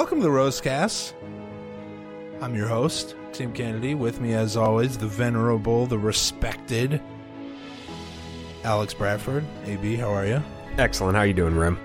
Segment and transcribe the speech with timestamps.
[0.00, 1.12] welcome to the Rosecast.
[2.40, 3.94] I'm your host, Tim Kennedy.
[3.94, 7.02] With me, as always, the venerable, the respected
[8.64, 9.44] Alex Bradford.
[9.66, 10.42] AB, how are you?
[10.78, 11.16] Excellent.
[11.16, 11.78] How are you doing, Rim?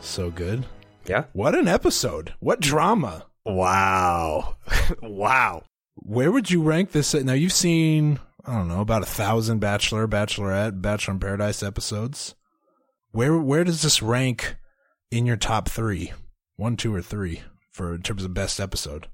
[0.00, 0.64] So good.
[1.04, 1.24] Yeah.
[1.34, 2.32] What an episode!
[2.40, 3.26] What drama!
[3.44, 4.56] Wow.
[5.02, 5.64] wow.
[5.96, 7.12] Where would you rank this?
[7.12, 12.34] Now you've seen, I don't know, about a thousand Bachelor, Bachelorette, Bachelor in Paradise episodes.
[13.10, 14.56] Where where does this rank
[15.10, 16.14] in your top three?
[16.58, 19.06] One, two, or three for in terms of best episode?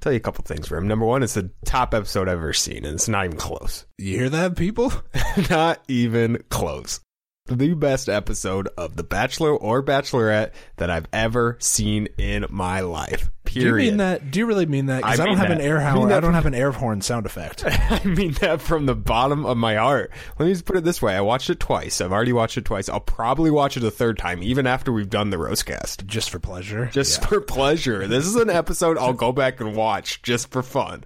[0.00, 0.86] Tell you a couple things, Rim.
[0.86, 3.86] Number one, it's the top episode I've ever seen, and it's not even close.
[3.96, 4.92] You hear that, people?
[5.50, 7.00] not even close.
[7.46, 13.30] The best episode of The Bachelor or Bachelorette that I've ever seen in my life.
[13.44, 13.62] Period.
[13.78, 14.30] Do you mean that?
[14.32, 15.02] Do you really mean that?
[15.02, 15.64] Because I I, don't have an that.
[15.64, 16.08] air I mean horn.
[16.08, 17.62] that I don't have an air horn sound effect.
[17.66, 20.10] I mean that from the bottom of my heart.
[20.38, 21.14] Let me just put it this way.
[21.14, 22.00] I watched it twice.
[22.00, 22.88] I've already watched it twice.
[22.88, 26.04] I'll probably watch it a third time, even after we've done the roastcast.
[26.06, 26.86] Just for pleasure.
[26.92, 27.28] Just Yeah.
[27.28, 28.08] for pleasure.
[28.08, 31.04] This is an episode I'll go back and watch just for fun.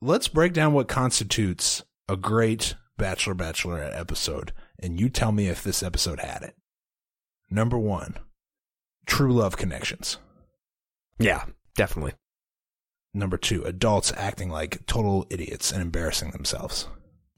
[0.00, 5.62] Let's break down what constitutes a great Bachelor Bachelorette episode, and you tell me if
[5.62, 6.54] this episode had it.
[7.50, 8.16] Number one,
[9.06, 10.18] true love connections.
[11.18, 11.44] Yeah,
[11.76, 12.14] definitely.
[13.14, 16.88] Number two, adults acting like total idiots and embarrassing themselves.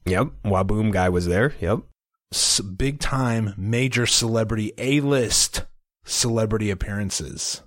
[0.05, 0.27] Yep.
[0.45, 1.53] Waboom guy was there.
[1.59, 1.79] Yep.
[2.33, 5.65] S- big time, major celebrity, A list
[6.05, 7.61] celebrity appearances.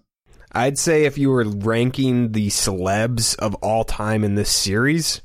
[0.52, 5.20] I'd say if you were ranking the celebs of all time in this series,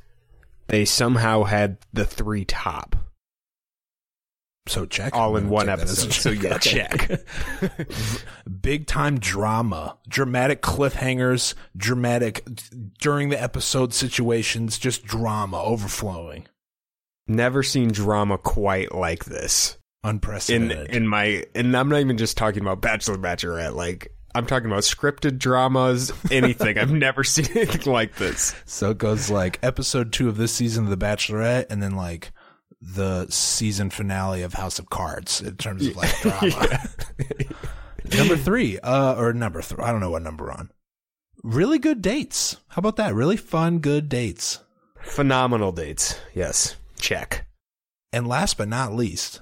[0.68, 2.96] they somehow had the three top.
[4.66, 5.14] So check.
[5.14, 7.22] All in one episode, so yeah, check.
[8.62, 12.46] Big time drama, dramatic cliffhangers, dramatic
[13.00, 16.48] during the episode situations, just drama overflowing,
[17.28, 19.78] Never seen drama quite like this.
[20.04, 20.94] In unprecedented.
[20.94, 24.84] in my and I'm not even just talking about Bachelor Bachelorette, like I'm talking about
[24.84, 26.78] scripted dramas, anything.
[26.78, 28.54] I've never seen anything like this.
[28.66, 32.32] so it goes like episode two of this season of The Bachelorette, and then like
[32.84, 36.90] the season finale of House of Cards in terms of like drama.
[38.18, 40.70] number three, uh, or number three, I don't know what number on.
[41.44, 42.58] Really good dates.
[42.70, 43.16] How about that?
[43.16, 44.60] Really fun, good dates.
[45.02, 46.20] Phenomenal dates.
[46.34, 46.76] Yes.
[47.00, 47.46] Check.
[48.12, 49.42] And last but not least,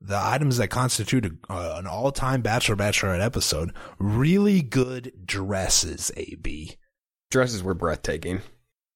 [0.00, 6.76] the items that constitute a, uh, an all-time Bachelor Bachelorette episode, really good dresses, AB.
[7.30, 8.42] Dresses were breathtaking.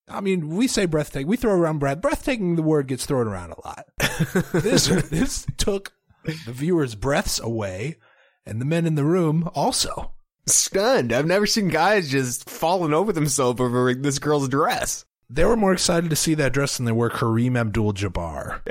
[0.09, 1.27] I mean, we say breathtaking.
[1.27, 2.01] We throw around breath.
[2.01, 3.85] Breathtaking, the word gets thrown around a lot.
[4.53, 5.93] this, this took
[6.23, 7.97] the viewers' breaths away
[8.45, 10.13] and the men in the room also.
[10.47, 11.13] Stunned.
[11.13, 15.05] I've never seen guys just falling over themselves over this girl's dress.
[15.29, 18.61] They were more excited to see that dress than they were Kareem Abdul-Jabbar.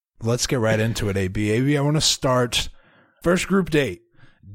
[0.22, 1.50] Let's get right into it, AB.
[1.50, 2.68] AB, I want to start
[3.22, 4.02] first group date.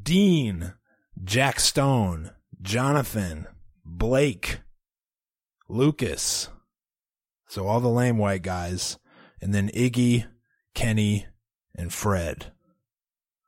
[0.01, 0.73] Dean,
[1.21, 3.47] Jack Stone, Jonathan,
[3.83, 4.59] Blake,
[5.73, 6.49] Lucas.
[7.47, 8.97] So all the lame white guys.
[9.41, 10.25] And then Iggy,
[10.73, 11.25] Kenny,
[11.75, 12.53] and Fred.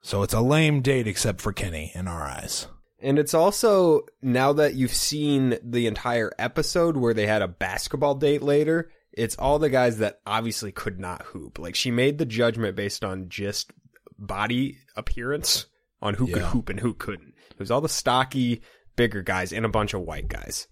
[0.02, 2.68] So it's a lame date except for Kenny in our eyes.
[3.02, 8.16] And it's also now that you've seen the entire episode where they had a basketball
[8.16, 11.60] date later, it's all the guys that obviously could not hoop.
[11.60, 13.72] Like she made the judgment based on just
[14.18, 15.68] body appearance
[16.02, 17.34] on who could hoop and who couldn't.
[17.52, 18.62] It was all the stocky,
[18.96, 20.68] bigger guys and a bunch of white guys.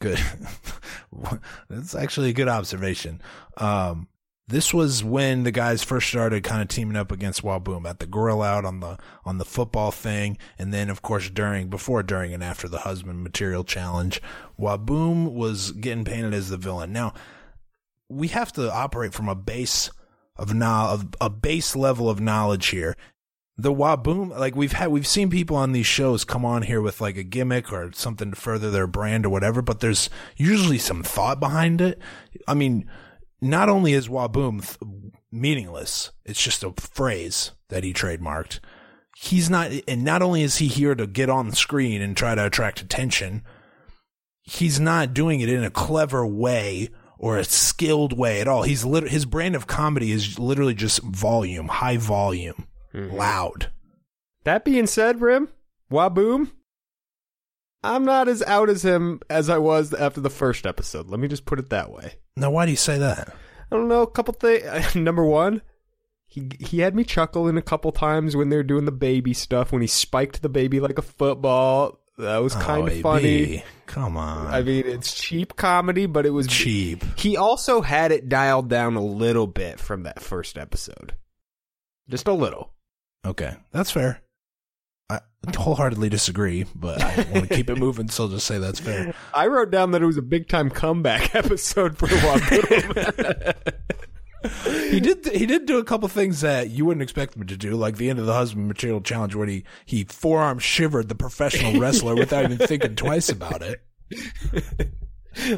[0.00, 0.20] Good.
[1.68, 3.20] That's actually a good observation.
[3.56, 4.08] Um,
[4.48, 8.06] this was when the guys first started kind of teaming up against Waboom at the
[8.06, 12.32] grill out on the on the football thing, and then of course during, before, during,
[12.32, 14.22] and after the husband material challenge,
[14.58, 16.92] Waboom was getting painted as the villain.
[16.92, 17.14] Now
[18.08, 19.90] we have to operate from a base
[20.36, 22.96] of know of a base level of knowledge here.
[23.58, 27.00] The Waboom, like we've had, we've seen people on these shows come on here with
[27.00, 31.02] like a gimmick or something to further their brand or whatever, but there's usually some
[31.02, 31.98] thought behind it.
[32.46, 32.86] I mean,
[33.40, 38.60] not only is Waboom th- meaningless, it's just a phrase that he trademarked.
[39.16, 42.34] He's not, and not only is he here to get on the screen and try
[42.34, 43.42] to attract attention,
[44.42, 48.64] he's not doing it in a clever way or a skilled way at all.
[48.64, 52.66] He's lit- his brand of comedy is literally just volume, high volume,
[52.96, 53.16] Mm-hmm.
[53.16, 53.70] loud.
[54.44, 55.48] That being said, Rim,
[55.90, 56.50] Waboom,
[57.82, 61.08] I'm not as out as him as I was after the first episode.
[61.08, 62.14] Let me just put it that way.
[62.36, 63.34] Now, why do you say that?
[63.70, 64.94] I don't know, a couple things.
[64.94, 65.62] Number one,
[66.26, 69.72] he he had me chuckling a couple times when they were doing the baby stuff
[69.72, 72.00] when he spiked the baby like a football.
[72.18, 73.62] That was kind Oh, of funny.
[73.84, 74.46] Come on.
[74.46, 77.04] I mean, it's cheap comedy, but it was cheap.
[77.18, 81.14] He also had it dialed down a little bit from that first episode,
[82.08, 82.72] just a little.
[83.26, 84.22] Okay, that's fair.
[85.10, 85.20] I,
[85.56, 89.14] wholeheartedly disagree, but I want to keep it moving, so I'll just say that's fair.
[89.34, 93.54] I wrote down that it was a big time comeback episode for Waboom.
[94.90, 97.74] he did he did do a couple things that you wouldn't expect him to do,
[97.74, 101.80] like the end of the husband material challenge where he he forearm shivered the professional
[101.80, 103.82] wrestler without even thinking twice about it.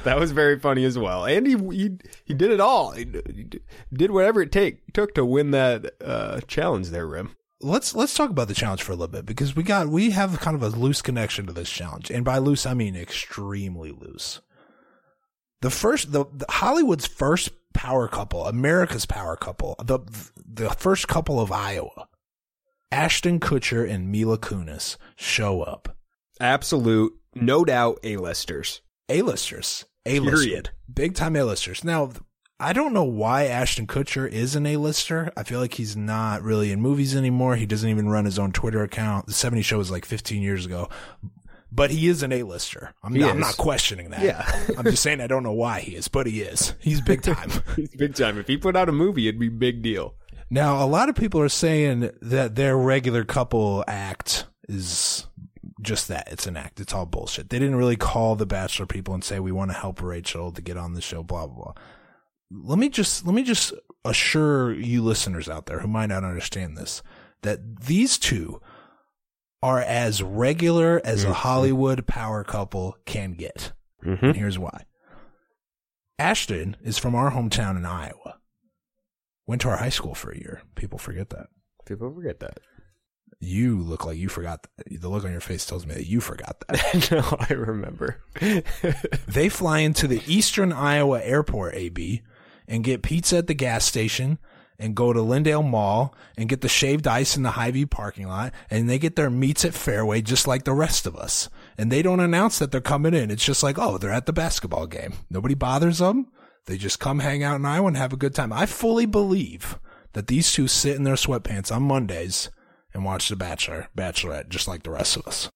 [0.04, 2.92] that was very funny as well, and he he, he did it all.
[2.92, 3.04] He,
[3.34, 3.48] he
[3.92, 7.30] did whatever it take took to win that uh, challenge there, Rim.
[7.60, 10.38] Let's let's talk about the challenge for a little bit because we got we have
[10.40, 14.40] kind of a loose connection to this challenge, and by loose I mean extremely loose.
[15.60, 19.98] The first the, the Hollywood's first power couple, America's power couple, the
[20.36, 22.08] the first couple of Iowa,
[22.92, 25.96] Ashton Kutcher and Mila Kunis show up.
[26.40, 28.82] Absolute, no doubt, A-listers.
[29.08, 29.84] A-listers.
[30.06, 30.44] A-listers.
[30.44, 30.70] Period.
[30.92, 31.82] Big time A-listers.
[31.82, 32.12] Now,
[32.60, 35.32] I don't know why Ashton Kutcher is an A-lister.
[35.36, 37.54] I feel like he's not really in movies anymore.
[37.54, 39.26] He doesn't even run his own Twitter account.
[39.26, 40.88] The 70 show was like 15 years ago.
[41.70, 42.94] But he is an A-lister.
[43.02, 44.22] I'm, not, I'm not questioning that.
[44.22, 44.44] Yeah.
[44.78, 46.74] I'm just saying I don't know why he is, but he is.
[46.80, 47.50] He's big time.
[47.76, 48.38] He's big time.
[48.38, 50.14] If he put out a movie, it'd be big deal.
[50.50, 55.26] Now, a lot of people are saying that their regular couple act is
[55.82, 56.26] just that.
[56.32, 56.80] It's an act.
[56.80, 57.50] It's all bullshit.
[57.50, 60.62] They didn't really call the Bachelor people and say, we want to help Rachel to
[60.62, 61.74] get on the show, blah, blah, blah.
[62.50, 63.72] Let me just, let me just
[64.04, 67.02] assure you listeners out there who might not understand this,
[67.42, 68.60] that these two
[69.62, 73.72] are as regular as a Hollywood power couple can get.
[74.04, 74.24] Mm-hmm.
[74.24, 74.84] And here's why.
[76.18, 78.38] Ashton is from our hometown in Iowa.
[79.46, 80.62] Went to our high school for a year.
[80.74, 81.46] People forget that.
[81.86, 82.58] People forget that.
[83.40, 84.66] You look like you forgot.
[84.76, 85.00] That.
[85.00, 87.10] The look on your face tells me that you forgot that.
[87.10, 88.20] no, I remember.
[89.28, 92.22] they fly into the Eastern Iowa Airport, AB,
[92.68, 94.38] and get pizza at the gas station
[94.78, 98.52] and go to Lindale Mall and get the shaved ice in the Hy-Vee parking lot
[98.70, 101.48] and they get their meats at Fareway just like the rest of us.
[101.76, 103.30] And they don't announce that they're coming in.
[103.30, 105.14] It's just like, oh, they're at the basketball game.
[105.30, 106.28] Nobody bothers them.
[106.66, 108.52] They just come hang out in Iowa and have a good time.
[108.52, 109.78] I fully believe
[110.12, 112.50] that these two sit in their sweatpants on Mondays
[112.94, 115.48] and watch The Bachelor, Bachelorette, just like the rest of us.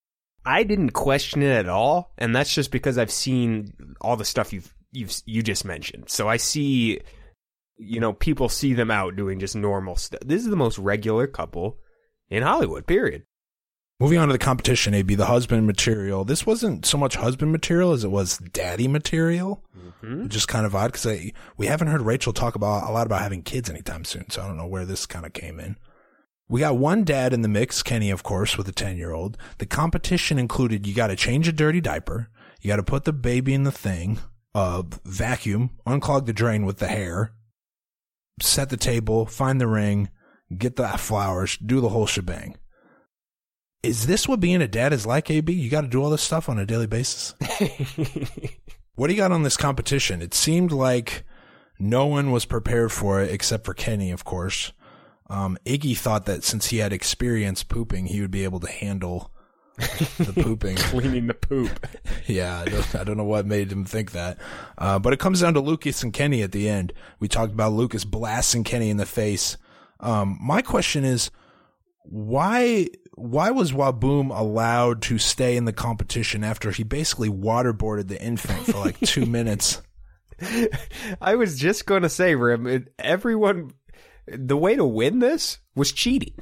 [0.44, 4.52] I didn't question it at all, and that's just because I've seen all the stuff
[4.52, 6.08] you've you've you just mentioned.
[6.10, 7.00] So I see,
[7.76, 10.20] you know, people see them out doing just normal stuff.
[10.24, 11.78] This is the most regular couple
[12.30, 12.86] in Hollywood.
[12.86, 13.24] Period.
[14.00, 16.24] Moving on to the competition, AB, the husband material.
[16.24, 19.62] This wasn't so much husband material as it was daddy material,
[20.02, 20.24] Mhm.
[20.24, 23.22] which is kind of odd because we haven't heard Rachel talk about a lot about
[23.22, 24.28] having kids anytime soon.
[24.30, 25.76] So I don't know where this kind of came in.
[26.48, 29.38] We got one dad in the mix, Kenny, of course, with a 10 year old.
[29.58, 32.28] The competition included you got to change a dirty diaper.
[32.60, 34.18] You got to put the baby in the thing,
[34.54, 37.32] uh, vacuum, unclog the drain with the hair,
[38.40, 40.10] set the table, find the ring,
[40.56, 42.56] get the flowers, do the whole shebang.
[43.82, 45.52] Is this what being a dad is like, AB?
[45.52, 47.34] You got to do all this stuff on a daily basis?
[48.94, 50.20] What do you got on this competition?
[50.20, 51.24] It seemed like
[51.78, 54.72] no one was prepared for it except for Kenny, of course.
[55.30, 59.31] Um, Iggy thought that since he had experience pooping, he would be able to handle
[60.18, 60.76] the pooping.
[60.76, 61.86] Cleaning the poop.
[62.26, 64.38] yeah, I don't, I don't know what made him think that.
[64.78, 66.92] Uh, but it comes down to Lucas and Kenny at the end.
[67.20, 69.56] We talked about Lucas blasting Kenny in the face.
[70.00, 71.30] Um, my question is,
[72.04, 78.20] why why was Waboom allowed to stay in the competition after he basically waterboarded the
[78.20, 79.82] infant for like two minutes?
[81.20, 83.72] I was just going to say, Rim, everyone,
[84.26, 86.34] the way to win this was cheating.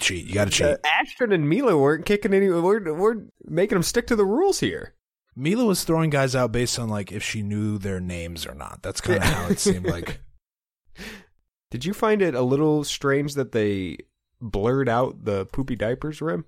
[0.00, 0.66] Cheat, you got to cheat.
[0.66, 2.48] Uh, Ashton and Mila weren't kicking any.
[2.48, 4.94] We're, we're making them stick to the rules here.
[5.36, 8.82] Mila was throwing guys out based on like if she knew their names or not.
[8.82, 10.20] That's kind of how it seemed like.
[11.70, 13.98] Did you find it a little strange that they
[14.40, 16.44] blurred out the poopy diapers, Rim?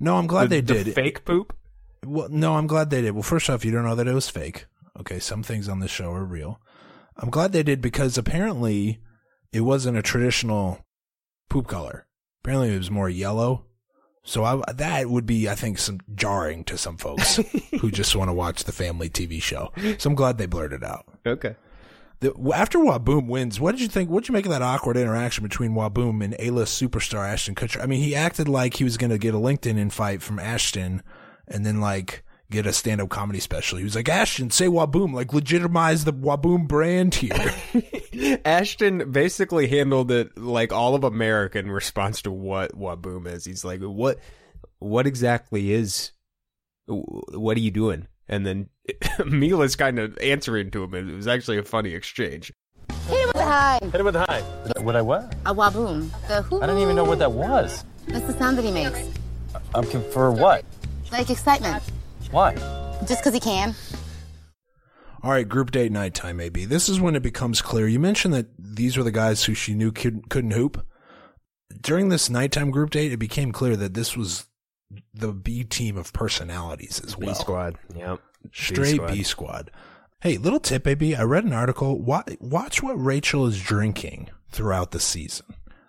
[0.00, 0.94] No, I'm glad The- they the did.
[0.94, 1.56] fake poop.
[2.04, 3.12] Well, no, I'm glad they did.
[3.12, 4.66] Well, first off, you don't know that it was fake.
[5.00, 6.60] Okay, some things on this show are real.
[7.16, 9.00] I'm glad they did because apparently
[9.52, 10.84] it wasn't a traditional
[11.48, 12.06] poop color.
[12.44, 13.64] Apparently it was more yellow.
[14.22, 17.36] So I, that would be, I think, some jarring to some folks
[17.80, 19.72] who just want to watch the family TV show.
[19.98, 21.06] So I'm glad they blurred it out.
[21.26, 21.56] Okay.
[22.20, 24.10] The, after Waboom wins, what did you think?
[24.10, 27.82] What did you make of that awkward interaction between Waboom and A-list superstar Ashton Kutcher?
[27.82, 31.02] I mean, he acted like he was going to get a LinkedIn invite from Ashton,
[31.48, 33.78] and then like get a stand-up comedy special.
[33.78, 37.52] He was like, Ashton, say Waboom, like legitimize the Waboom brand here.
[38.44, 43.44] Ashton basically handled it like all of America in response to what Waboom is.
[43.44, 44.18] He's like, "What,
[44.78, 46.12] what exactly is?
[46.86, 48.68] What are you doing?" And then
[49.26, 50.94] Mila's kind of answering to him.
[50.94, 52.52] and It was actually a funny exchange.
[53.08, 53.78] Hit it with a high.
[53.82, 54.42] Hit it with a high.
[54.80, 55.34] What I what?
[55.46, 56.10] A waboom.
[56.28, 56.62] The whoo.
[56.62, 57.84] I don't even know what that was.
[58.06, 59.00] That's the sound that he makes.
[59.74, 60.64] I'm con- for what?
[61.12, 61.82] Like excitement.
[62.30, 62.54] Why?
[63.06, 63.74] Just because he can.
[65.22, 66.64] All right, group date nighttime, maybe.
[66.64, 67.88] This is when it becomes clear.
[67.88, 70.86] You mentioned that these were the guys who she knew couldn't, couldn't hoop.
[71.80, 74.46] During this nighttime group date, it became clear that this was
[75.14, 77.30] the B team of personalities as well.
[77.30, 77.78] B squad.
[77.96, 78.20] Yep.
[78.52, 79.12] Straight squad.
[79.12, 79.70] B squad.
[80.20, 81.16] Hey, little tip, baby.
[81.16, 82.00] I read an article.
[82.00, 85.46] Watch what Rachel is drinking throughout the season.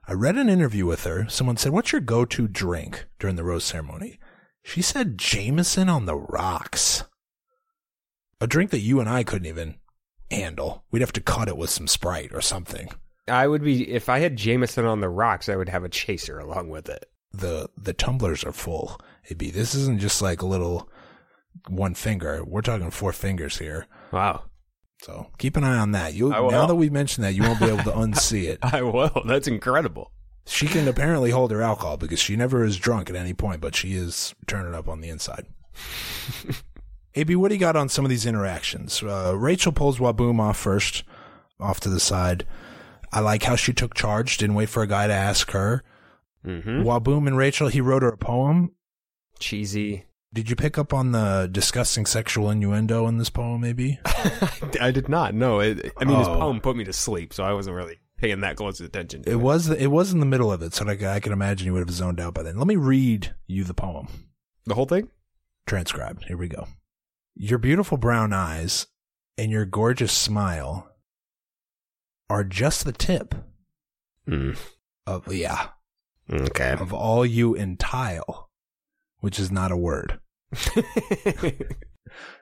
[0.08, 1.28] I read an interview with her.
[1.30, 4.20] Someone said, What's your go to drink during the rose ceremony?
[4.66, 7.04] She said Jameson on the rocks.
[8.42, 9.76] A drink that you and I couldn't even
[10.32, 10.84] handle.
[10.92, 12.90] We'd have to cut it with some Sprite or something.
[13.28, 15.50] I would be if I had Jameson on the rocks.
[15.50, 17.06] I would have a chaser along with it.
[17.32, 19.00] The the tumblers are full.
[19.26, 20.90] It'd be this isn't just like a little
[21.68, 22.44] one finger.
[22.44, 23.86] We're talking four fingers here.
[24.12, 24.46] Wow.
[25.04, 26.16] So keep an eye on that.
[26.16, 28.60] You now that we've mentioned that, you won't be able to unsee it.
[28.64, 29.22] I will.
[29.28, 30.12] That's incredible.
[30.48, 33.76] She can apparently hold her alcohol because she never is drunk at any point, but
[33.76, 35.46] she is turning up on the inside.
[37.16, 39.02] AB, what do you got on some of these interactions?
[39.02, 41.04] Uh, Rachel pulls Waboom off first,
[41.60, 42.46] off to the side.
[43.12, 45.84] I like how she took charge, didn't wait for a guy to ask her.
[46.46, 46.82] Mm-hmm.
[46.84, 48.72] Waboom and Rachel, he wrote her a poem.
[49.40, 50.06] Cheesy.
[50.34, 54.00] Did you pick up on the disgusting sexual innuendo in this poem, maybe?
[54.82, 55.34] I did not.
[55.34, 55.62] No.
[55.62, 56.38] It, I mean, his Oh.
[56.38, 59.24] poem put me to sleep, so I wasn't really paying that close attention.
[59.24, 61.66] To It was it was in the middle of it, so like I can imagine
[61.66, 62.58] you would have zoned out by then.
[62.58, 64.08] Let me read you the poem.
[64.66, 65.10] the whole thing.
[65.68, 66.26] Transcribed.
[66.26, 66.68] Here we go.
[67.36, 68.88] Your beautiful brown eyes
[69.38, 70.90] and your gorgeous smile
[72.30, 73.36] are just the tip
[74.28, 74.58] Mm.
[75.06, 75.70] of yeah
[76.32, 76.72] Okay.
[76.72, 78.50] of all you entile,
[79.20, 80.20] which is not a word.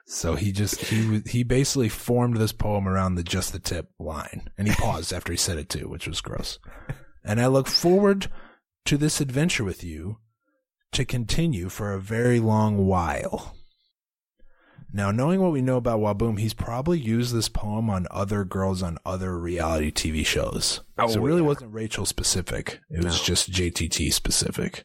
[0.06, 4.50] So he just he he basically formed this poem around the just the tip line,
[4.58, 6.58] and he paused after he said it too, which was gross.
[7.24, 8.30] And I look forward
[8.84, 10.18] to this adventure with you
[10.92, 13.56] to continue for a very long while.
[14.92, 18.80] Now, knowing what we know about Waboom, he's probably used this poem on other girls
[18.80, 20.82] on other reality TV shows.
[20.96, 21.48] Oh, so it really yeah.
[21.48, 22.78] wasn't Rachel specific.
[22.90, 24.84] It was just JTT specific.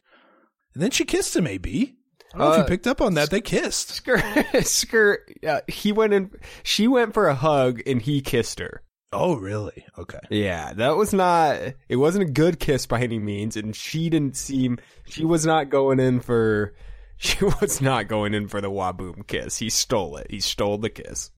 [0.74, 1.94] And then she kissed him, AB.
[2.34, 3.30] I don't know if Uh, you picked up on that.
[3.30, 3.88] They kissed.
[3.90, 4.22] Skirt,
[4.64, 5.32] skirt.
[5.42, 6.30] Yeah, he went in.
[6.62, 8.82] She went for a hug, and he kissed her.
[9.12, 9.84] Oh, really?
[9.98, 10.20] Okay.
[10.30, 11.58] Yeah, that was not.
[11.88, 14.78] It wasn't a good kiss by any means, and she didn't seem.
[15.06, 16.74] She was not going in for.
[17.22, 19.58] She was not going in for the Waboom kiss.
[19.58, 20.28] He stole it.
[20.30, 21.30] He stole the kiss.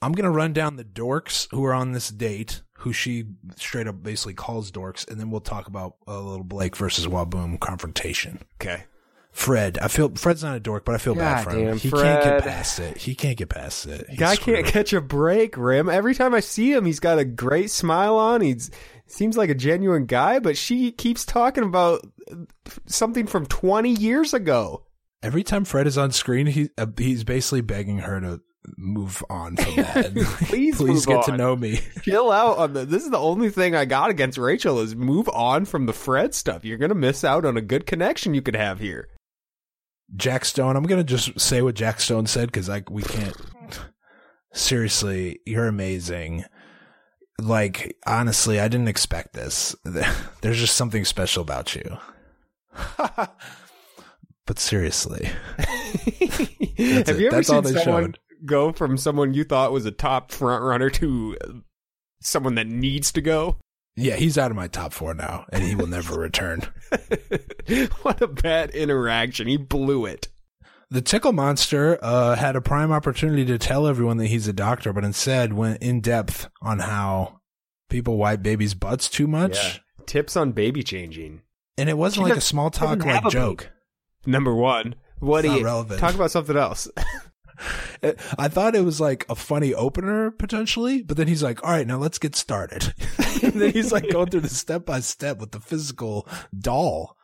[0.00, 3.24] I'm going to run down the dorks who are on this date, who she
[3.56, 7.58] straight up basically calls dorks, and then we'll talk about a little Blake versus Waboom
[7.58, 8.44] confrontation.
[8.62, 8.84] Okay.
[9.38, 11.78] Fred, I feel Fred's not a dork, but I feel bad for him.
[11.78, 12.98] He can't get past it.
[12.98, 14.06] He can't get past it.
[14.10, 15.88] He's Guy can't catch a break, Rim.
[15.88, 18.40] Every time I see him, he's got a great smile on.
[18.40, 18.72] He's
[19.06, 22.04] seems like a genuine guy, but she keeps talking about
[22.86, 24.84] something from 20 years ago.
[25.22, 28.40] Every time Fred is on screen, he uh, he's basically begging her to
[28.76, 30.14] move on from that.
[30.48, 31.78] Please please get to know me.
[32.02, 32.84] Chill out on the.
[32.84, 36.34] This is the only thing I got against Rachel is move on from the Fred
[36.34, 36.64] stuff.
[36.64, 39.08] You're gonna miss out on a good connection you could have here.
[40.16, 40.76] Jack Stone.
[40.76, 43.36] I'm gonna just say what Jack Stone said because like we can't.
[44.52, 46.44] Seriously, you're amazing.
[47.40, 49.76] Like honestly, I didn't expect this.
[50.40, 51.98] There's just something special about you.
[54.46, 58.18] but seriously, have you ever That's seen someone showed.
[58.44, 61.36] go from someone you thought was a top front runner to
[62.20, 63.58] someone that needs to go?
[63.98, 66.62] Yeah, he's out of my top four now, and he will never return.
[68.02, 69.48] what a bad interaction.
[69.48, 70.28] He blew it.
[70.90, 74.92] The Tickle Monster uh, had a prime opportunity to tell everyone that he's a doctor,
[74.92, 77.40] but instead went in depth on how
[77.90, 79.82] people wipe babies' butts too much.
[80.06, 81.42] Tips on baby changing.
[81.76, 83.70] And it wasn't She like a small talk like joke.
[84.24, 84.94] Number one.
[85.18, 86.00] What It's do not you relevant.
[86.00, 86.88] talk about something else?
[88.38, 91.86] I thought it was like a funny opener potentially, but then he's like, "All right,
[91.86, 92.92] now let's get started."
[93.42, 96.26] and then he's like going through the step by step with the physical
[96.58, 97.16] doll.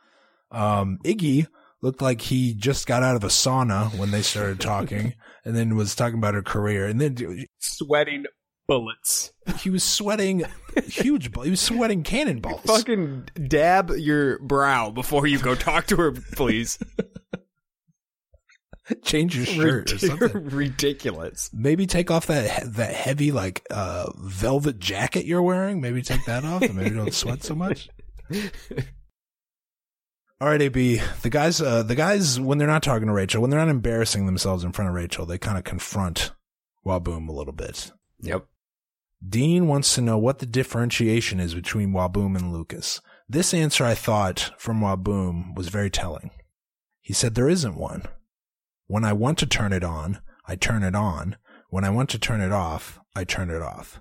[0.50, 1.46] Um, Iggy
[1.82, 5.14] looked like he just got out of a sauna when they started talking,
[5.44, 7.16] and then was talking about her career, and then
[7.58, 8.24] Sweating
[8.66, 9.32] bullets.
[9.58, 10.42] he was sweating
[10.86, 11.30] huge.
[11.32, 12.62] bu- He was sweating cannonballs.
[12.62, 16.78] Fucking dab your brow before you go talk to her, please.
[19.02, 20.48] Change your shirt or something.
[20.50, 21.50] Ridiculous.
[21.52, 25.80] Maybe take off that that heavy like uh velvet jacket you're wearing.
[25.80, 27.88] Maybe take that off, and maybe don't sweat so much.
[30.40, 31.00] All right, AB.
[31.22, 34.26] The guys, uh, the guys, when they're not talking to Rachel, when they're not embarrassing
[34.26, 36.32] themselves in front of Rachel, they kind of confront
[36.84, 37.92] Waboom a little bit.
[38.20, 38.44] Yep.
[39.26, 43.00] Dean wants to know what the differentiation is between Waboom and Lucas.
[43.28, 46.30] This answer, I thought, from Waboom was very telling.
[47.00, 48.02] He said there isn't one.
[48.86, 51.36] When I want to turn it on, I turn it on.
[51.70, 54.00] When I want to turn it off, I turn it off.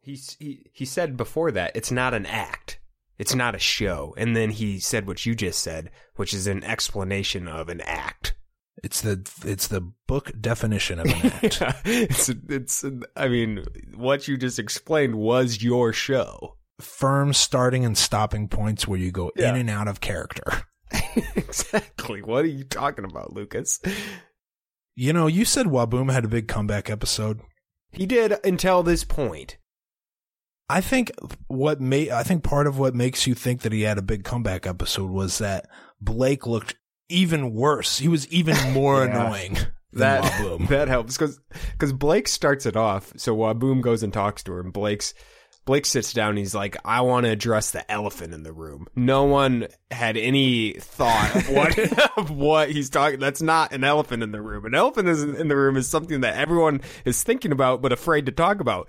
[0.00, 2.78] He, he he said before that it's not an act.
[3.18, 4.14] It's not a show.
[4.18, 8.34] And then he said what you just said, which is an explanation of an act.
[8.82, 11.62] It's the it's the book definition of an act.
[11.84, 12.84] it's it's
[13.16, 13.64] I mean,
[13.94, 16.56] what you just explained was your show.
[16.80, 19.50] Firm starting and stopping points where you go Yeah.
[19.50, 20.64] in and out of character.
[21.36, 22.22] exactly.
[22.22, 23.80] What are you talking about, Lucas?
[24.94, 27.40] You know, you said Waboom had a big comeback episode.
[27.90, 29.56] He did until this point.
[30.68, 31.12] I think
[31.48, 34.24] what made I think part of what makes you think that he had a big
[34.24, 35.66] comeback episode was that
[36.00, 36.76] Blake looked
[37.08, 37.98] even worse.
[37.98, 39.26] He was even more Yeah.
[39.26, 39.58] annoying
[39.92, 40.68] That Waboom.
[40.70, 41.38] that helps because
[41.72, 43.12] because Blake starts it off.
[43.16, 45.12] So Waboom goes and talks to her, and Blake's
[45.64, 46.36] Blake sits down.
[46.36, 50.72] He's like, "I want to address the elephant in the room." No one had any
[50.74, 51.78] thought of what
[52.18, 53.20] of what he's talking.
[53.20, 54.64] That's not an elephant in the room.
[54.64, 58.32] An elephant in the room is something that everyone is thinking about but afraid to
[58.32, 58.88] talk about.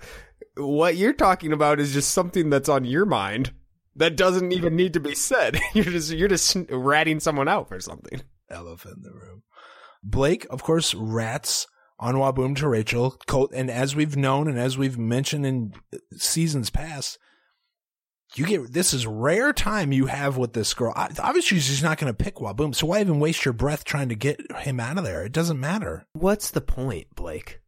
[0.56, 3.52] What you're talking about is just something that's on your mind
[3.96, 5.58] that doesn't even need to be said.
[5.72, 8.22] You're just you're just ratting someone out for something.
[8.50, 9.42] elephant in the room.
[10.02, 11.66] Blake, of course, rats
[12.04, 13.16] on Waboom to Rachel.
[13.54, 15.72] And as we've known and as we've mentioned in
[16.12, 17.18] seasons past,
[18.36, 20.92] you get this is rare time you have with this girl.
[20.94, 24.08] I- Obviously, she's not going to pick Waboom, so why even waste your breath trying
[24.10, 25.24] to get him out of there?
[25.24, 26.04] It doesn't matter.
[26.12, 27.60] What's the point, Blake?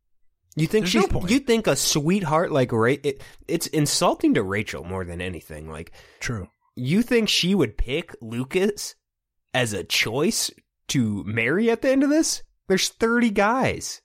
[0.55, 4.43] You think There's she's no you think a sweetheart like Ra- it, it's insulting to
[4.43, 5.71] Rachel more than anything.
[5.71, 6.49] Like True.
[6.75, 8.95] you think she would pick Lucas
[9.55, 10.51] as a choice
[10.89, 12.43] to marry at the end of this?
[12.69, 14.01] There's 30 guys.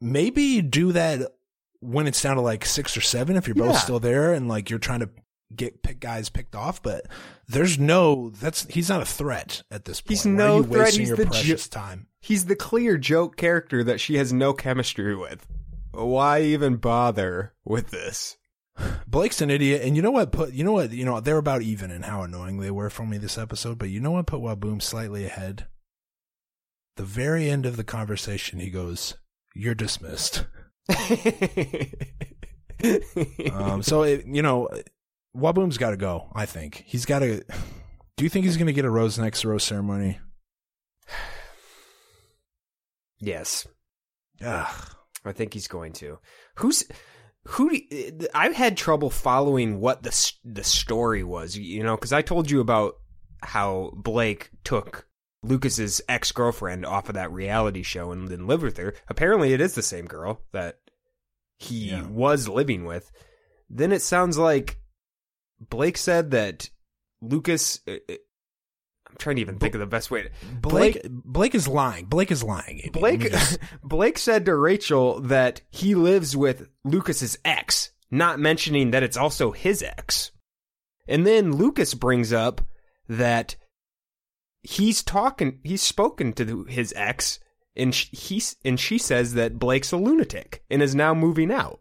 [0.00, 1.32] Maybe do that
[1.80, 3.78] when it's down to like six or seven if you're both Yeah.
[3.78, 5.10] still there and like you're trying to
[5.54, 7.06] get pick guys picked off, but
[7.48, 10.08] there's no that's he's not a threat at this point.
[10.10, 12.08] He's Why no threat, he's your the ju- time.
[12.20, 15.46] He's the clear joke character that she has no chemistry with.
[15.92, 18.36] Why even bother with this?
[19.06, 20.32] Blake's an idiot, and you know what?
[20.32, 20.90] Put you know what?
[20.90, 23.78] You know they're about even in how annoying they were for me this episode.
[23.78, 24.26] But you know what?
[24.26, 25.66] Put Waboom slightly ahead.
[26.96, 29.14] The very end of the conversation, he goes,
[29.56, 30.44] "You're dismissed."
[33.52, 34.68] Um, so it, you know,
[35.34, 36.30] Waboom's got to go.
[36.34, 37.42] I think he's got to.
[38.16, 40.18] Do you think he's going to get a rose next rose ceremony?
[43.18, 43.66] yes.
[44.44, 44.90] Ugh.
[45.24, 46.18] I think he's going to.
[46.56, 46.84] Who's
[47.46, 47.70] who?
[47.70, 51.56] do- I've had trouble following what the the story was.
[51.56, 52.94] You know, because I told you about
[53.42, 55.05] how Blake took
[55.46, 58.94] Lucas's ex girlfriend off of that reality show and then lived with her.
[59.08, 60.78] Apparently, it is the same girl that
[61.58, 62.06] he Yeah.
[62.06, 63.10] was living with.
[63.70, 64.78] Then it sounds like
[65.60, 66.70] Blake said that
[67.20, 67.80] Lucas.
[67.88, 68.14] uh, uh,
[69.08, 70.24] I'm trying to even think of the best way.
[70.24, 70.30] To,
[70.60, 72.04] Blake, Blake is lying.
[72.06, 72.90] Blake is lying.
[72.92, 79.02] Blake just- Blake said to Rachel that he lives with Lucas's ex, not mentioning that
[79.02, 80.32] it's also his ex.
[81.08, 82.60] And then Lucas brings up
[83.08, 83.56] that
[84.66, 87.38] he's talking he's spoken to his ex
[87.76, 91.80] and sh- he's and she says that Blake's a lunatic and is now moving out.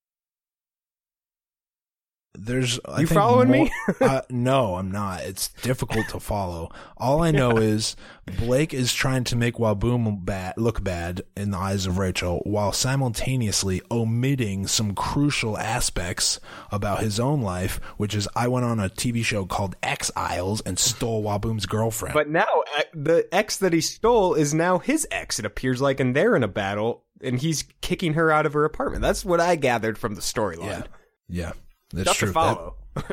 [2.38, 3.72] There's I You following me?
[4.02, 5.22] uh, no, I'm not.
[5.22, 6.72] It's difficult to follow.
[6.98, 7.96] All I know is
[8.38, 12.72] Blake is trying to make Waboom bad, look bad in the eyes of Rachel, while
[12.72, 16.40] simultaneously omitting some crucial aspects
[16.72, 20.62] about his own life, which is I went on a TV show called Ex Isles
[20.62, 22.14] and stole Waboom's girlfriend.
[22.14, 25.40] But now uh, the ex that he stole is now his ex.
[25.40, 28.66] It appears like and they're in a battle and he's kicking her out of her
[28.66, 29.02] apartment.
[29.02, 30.66] That's what I gathered from the storyline.
[30.66, 30.84] yeah,
[31.28, 31.52] yeah,
[31.96, 32.28] that's Tough true.
[32.30, 32.76] to That- follow.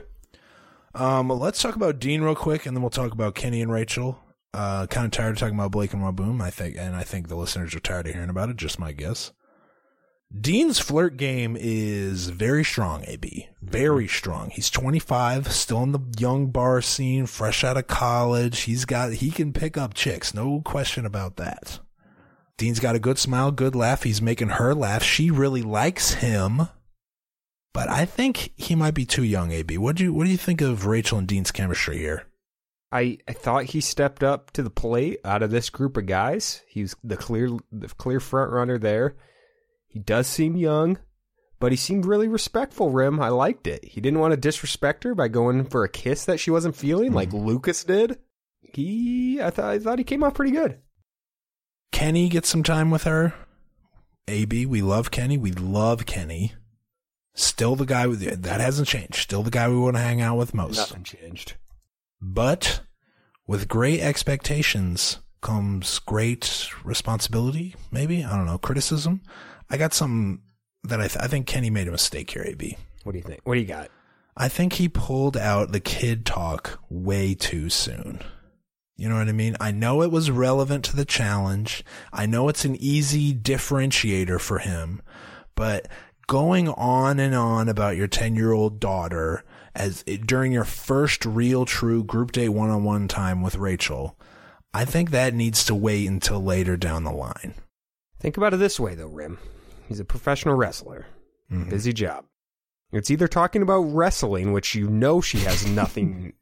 [0.94, 4.18] Um, let's talk about Dean real quick, and then we'll talk about Kenny and Rachel.
[4.52, 7.28] Uh, kind of tired of talking about Blake and Waboom, I think, and I think
[7.28, 8.56] the listeners are tired of hearing about it.
[8.56, 9.32] Just my guess.
[10.38, 13.48] Dean's flirt game is very strong, AB.
[13.62, 14.50] Very strong.
[14.50, 18.60] He's 25, still in the young bar scene, fresh out of college.
[18.60, 20.34] He's got, he can pick up chicks.
[20.34, 21.80] No question about that.
[22.58, 24.02] Dean's got a good smile, good laugh.
[24.02, 25.02] He's making her laugh.
[25.02, 26.68] She really likes him.
[27.72, 29.78] But I think he might be too young, AB.
[29.78, 32.26] What do you what do you think of Rachel and Dean's chemistry here?
[32.92, 36.60] I, I thought he stepped up to the plate out of this group of guys.
[36.68, 39.16] He was the clear the clear front runner there.
[39.86, 40.98] He does seem young,
[41.58, 43.18] but he seemed really respectful, Rim.
[43.20, 43.84] I liked it.
[43.84, 47.14] He didn't want to disrespect her by going for a kiss that she wasn't feeling
[47.14, 47.46] like mm-hmm.
[47.46, 48.18] Lucas did.
[48.60, 50.78] He I thought I thought he came off pretty good.
[51.92, 53.34] Kenny gets some time with her.
[54.28, 55.38] AB, we love Kenny.
[55.38, 56.52] We love Kenny.
[57.34, 59.16] Still the guy with that hasn't changed.
[59.16, 60.76] Still the guy we want to hang out with most.
[60.76, 61.54] Nothing changed.
[62.20, 62.80] But
[63.46, 68.24] with great expectations comes great responsibility, maybe.
[68.24, 69.22] I don't know, criticism.
[69.70, 70.42] I got some
[70.84, 72.76] that I, th- I think Kenny made a mistake here, AB.
[73.04, 73.40] What do you think?
[73.44, 73.90] What do you got?
[74.36, 78.20] I think he pulled out the kid talk way too soon.
[78.96, 79.56] You know what I mean?
[79.60, 81.84] I know it was relevant to the challenge.
[82.12, 85.02] I know it's an easy differentiator for him,
[85.54, 85.88] but
[86.26, 91.64] going on and on about your 10 year old daughter as during your first real
[91.64, 94.18] true group date one on one time with Rachel,
[94.74, 97.54] I think that needs to wait until later down the line.
[98.20, 99.38] Think about it this way, though, Rim.
[99.88, 101.06] He's a professional wrestler.
[101.50, 101.70] Mm-hmm.
[101.70, 102.24] Busy job.
[102.92, 106.34] It's either talking about wrestling, which you know she has nothing,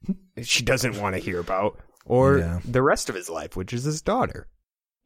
[0.42, 2.60] she doesn't want to hear about, or Yeah.
[2.64, 4.48] the rest of his life, which is his daughter.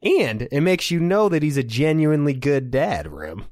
[0.03, 3.45] And it makes you know that he's a genuinely good dad, Rim.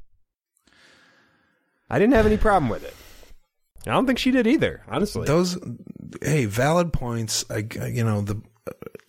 [1.94, 2.96] I didn't have any problem with it.
[3.86, 5.28] I don't think she did either, honestly.
[5.28, 5.60] Those,
[6.24, 7.46] hey, valid points.
[7.52, 8.42] I, you know, the,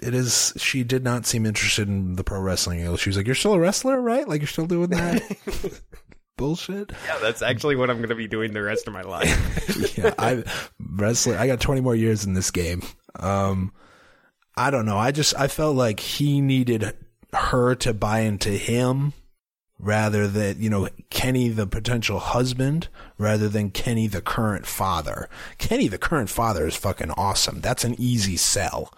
[0.01, 2.81] it is, she did not seem interested in the pro wrestling.
[2.97, 4.29] She was like, you're still a wrestler, right?
[4.29, 5.81] Like you're still doing that
[6.37, 6.93] bullshit.
[7.07, 9.97] yeah, that's actually what I'm going to be doing the rest of my life.
[9.97, 10.45] yeah, I
[10.79, 11.39] wrestling.
[11.39, 12.83] I got 20 more years in this game.
[13.19, 13.73] Um,
[14.59, 14.99] I don't know.
[14.99, 16.95] I just I felt like he needed
[17.33, 19.15] her to buy into him
[19.79, 25.29] rather than you know Kenny the potential husband rather than Kenny the current father.
[25.59, 27.61] Kenny the current father is fucking awesome.
[27.61, 28.93] That's an easy sell.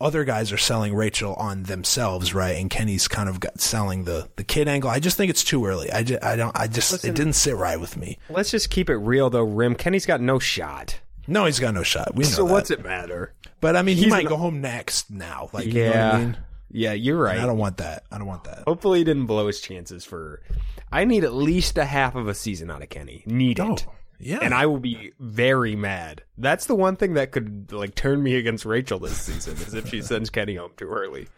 [0.00, 2.56] Other guys are selling Rachel on themselves, right?
[2.56, 4.88] And Kenny's kind of got selling the the kid angle.
[4.90, 5.90] I just think it's too early.
[5.90, 8.18] I just, I don't I just Listen- it didn't sit right with me.
[8.30, 9.74] Let's just keep it real, though, Rim.
[9.74, 11.00] Kenny's got no shot.
[11.26, 12.14] No, he's got no shot.
[12.14, 12.52] We know So that.
[12.52, 13.34] what's it matter?
[13.60, 15.50] But I mean, he He's might an- go home next now.
[15.52, 16.34] Like, you know
[16.70, 16.88] yeah.
[16.88, 16.98] what I mean?
[16.98, 17.34] Yeah, you're right.
[17.36, 18.04] And I don't want that.
[18.10, 18.64] I don't want that.
[18.66, 20.42] Hopefully, he didn't blow his chances for.
[20.90, 23.22] I need at least a half of a season out of Kenny.
[23.26, 23.86] Need Oh, it.
[24.18, 24.38] yeah.
[24.42, 26.22] And I will be very mad.
[26.38, 29.88] That's the one thing that could like turn me against Rachel this season is if
[29.88, 31.28] she sends Kenny home too early.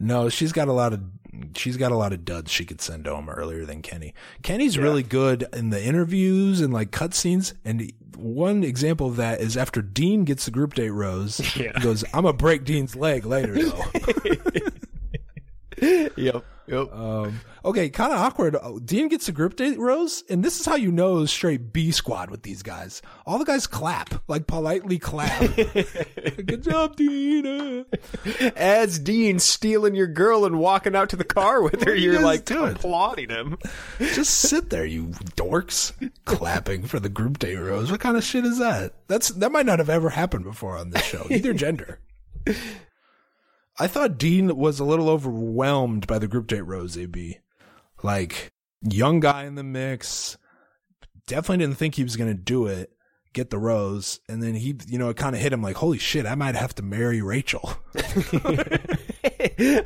[0.00, 1.00] no, she's got a lot of
[1.54, 4.12] she's got a lot of duds she could send home earlier than Kenny.
[4.42, 7.52] Kenny's really good in the interviews and like cutscenes.
[7.64, 11.72] And one example of that is after Dean gets the group date rose, Yeah.
[11.76, 13.82] he goes, "I'm gonna break Dean's leg later, though."
[15.78, 16.44] Yep.
[16.68, 16.92] Yep.
[16.92, 18.56] Um, okay, kind of awkward.
[18.62, 21.72] Oh, Dean gets a group date rose, and this is how you know it's straight
[21.72, 23.02] B squad with these guys.
[23.26, 25.40] All the guys clap, like politely clap.
[25.56, 27.84] Good job, Dean.
[28.56, 32.22] As Dean stealing your girl and walking out to the car with her, you you're
[32.22, 32.72] like doing?
[32.76, 33.58] applauding him.
[33.98, 35.92] Just sit there, you dorks,
[36.24, 37.90] clapping for the group date rose.
[37.90, 38.94] What kind of shit is that?
[39.08, 41.98] That's that might not have ever happened before on this show, either gender.
[43.78, 46.96] I thought Dean was a little overwhelmed by the group date rose.
[46.96, 47.38] AB,
[48.02, 50.36] like young guy in the mix,
[51.26, 52.90] definitely didn't think he was going to do it.
[53.32, 55.98] Get the rose, and then he, you know, it kind of hit him like, "Holy
[55.98, 57.70] shit, I might have to marry Rachel."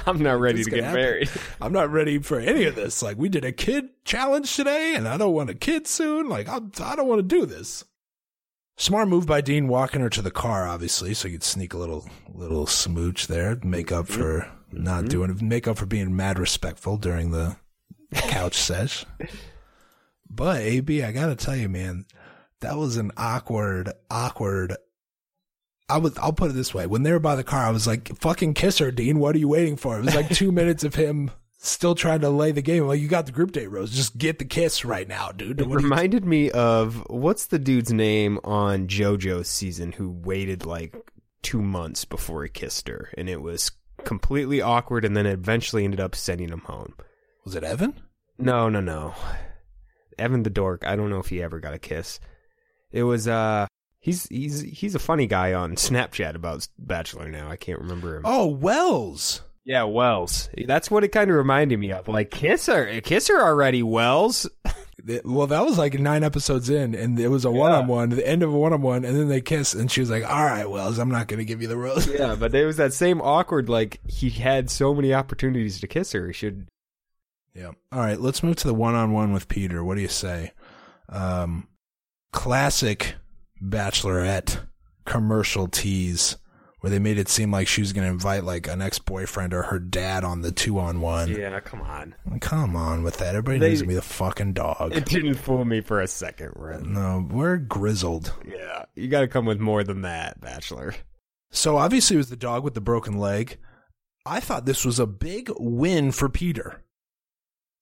[0.06, 1.00] I'm not ready to get happen?
[1.00, 1.30] married.
[1.60, 3.02] I'm not ready for any of this.
[3.02, 6.28] Like we did a kid challenge today, and I don't want a kid soon.
[6.28, 7.84] Like I'm, I don't want to do this.
[8.76, 12.08] Smart move by Dean walking her to the car, obviously, so you'd sneak a little
[12.32, 14.20] little smooch there, make up mm-hmm.
[14.20, 15.08] for not mm-hmm.
[15.08, 17.56] doing it, make up for being mad respectful during the
[18.14, 19.04] couch sesh.
[20.28, 22.06] But AB, I gotta tell you, man,
[22.60, 24.76] that was an awkward, awkward.
[25.88, 27.86] I would, I'll put it this way: when they were by the car, I was
[27.86, 29.18] like, "Fucking kiss her, Dean.
[29.18, 31.30] What are you waiting for?" It was like two minutes of him
[31.62, 32.86] still trying to lay the game.
[32.86, 33.90] Like, you got the group date rose.
[33.90, 35.60] Just get the kiss right now, dude.
[35.60, 40.10] It What do you- reminded me of what's the dude's name on JoJo's season who
[40.10, 40.94] waited like
[41.42, 43.72] two months before he kissed her, and it was
[44.04, 46.94] completely awkward, and then eventually ended up sending him home.
[47.44, 47.94] Was it Evan?
[48.38, 49.14] No, no, no.
[50.18, 50.84] Evan the dork.
[50.86, 52.20] I don't know if he ever got a kiss.
[52.92, 53.66] It was uh,
[54.00, 57.48] he's he's he's a funny guy on Snapchat about Bachelor now.
[57.50, 58.22] I can't remember him.
[58.24, 59.42] Oh, Wells.
[59.64, 60.48] Yeah, Wells.
[60.66, 62.08] That's what it kind of reminded me of.
[62.08, 64.48] Like kiss her, kiss her already, Wells.
[65.24, 68.52] Well, that was like nine episodes in, and it was a one-on-one, the end of
[68.52, 71.26] a one-on-one, and then they kiss, and she was like, "All right, Wells, I'm not
[71.26, 73.70] going to give you the rose." Yeah, but there was that same awkward.
[73.70, 76.26] Like he had so many opportunities to kiss her.
[76.26, 76.68] He should.
[77.54, 77.72] Yeah.
[77.92, 79.82] All right, let's move to the one-on-one with Peter.
[79.84, 80.52] What do you say?
[81.08, 81.68] Um,
[82.32, 83.14] classic
[83.62, 84.60] Bachelorette
[85.04, 86.36] commercial tease
[86.80, 89.64] where they made it seem like she was going to invite like an ex-boyfriend or
[89.64, 91.28] her dad on the two-on-one.
[91.30, 92.14] Yeah, come on.
[92.40, 93.34] Come on with that.
[93.34, 94.94] Everybody They- needs to be the fucking dog.
[94.94, 96.94] It didn't fool me for a second, Rim.
[96.94, 98.32] no, we're grizzled.
[98.46, 100.94] Yeah, you got to come with more than that, Bachelor.
[101.50, 103.58] So obviously it was the dog with the broken leg.
[104.24, 106.82] I thought this was a big win for Peter.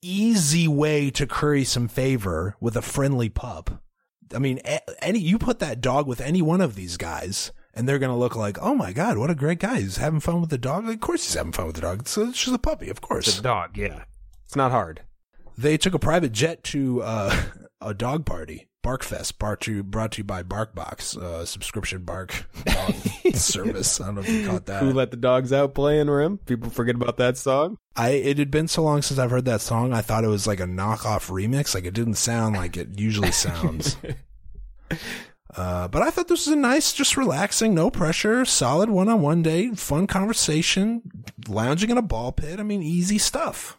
[0.00, 3.82] Easy way to curry some favor with a friendly pup.
[4.32, 4.60] I mean,
[5.00, 8.16] any you put that dog with any one of these guys, and they're going to
[8.16, 9.80] look like, oh my God, what a great guy.
[9.80, 10.84] He's having fun with the dog.
[10.84, 12.00] Like, of course he's having fun with the dog.
[12.00, 13.26] It's, it's just a puppy, of course.
[13.26, 14.04] It's a dog, yeah.
[14.44, 15.02] It's not hard.
[15.56, 17.42] They took a private jet to uh,
[17.80, 22.94] a dog party, Barkfest, brought to, brought to you by BarkBox, uh, subscription bark dog
[23.34, 24.00] service.
[24.00, 24.82] I don't know if you caught that.
[24.82, 26.38] Who let the dogs out playing rim?
[26.38, 27.76] People forget about that song.
[27.96, 29.92] I it had been so long since I've heard that song.
[29.92, 31.74] I thought it was like a knockoff remix.
[31.74, 33.98] Like it didn't sound like it usually sounds.
[35.54, 39.78] uh, but I thought this was a nice, just relaxing, no pressure, solid one-on-one date,
[39.78, 41.02] fun conversation,
[41.46, 42.58] lounging in a ball pit.
[42.58, 43.78] I mean, easy stuff.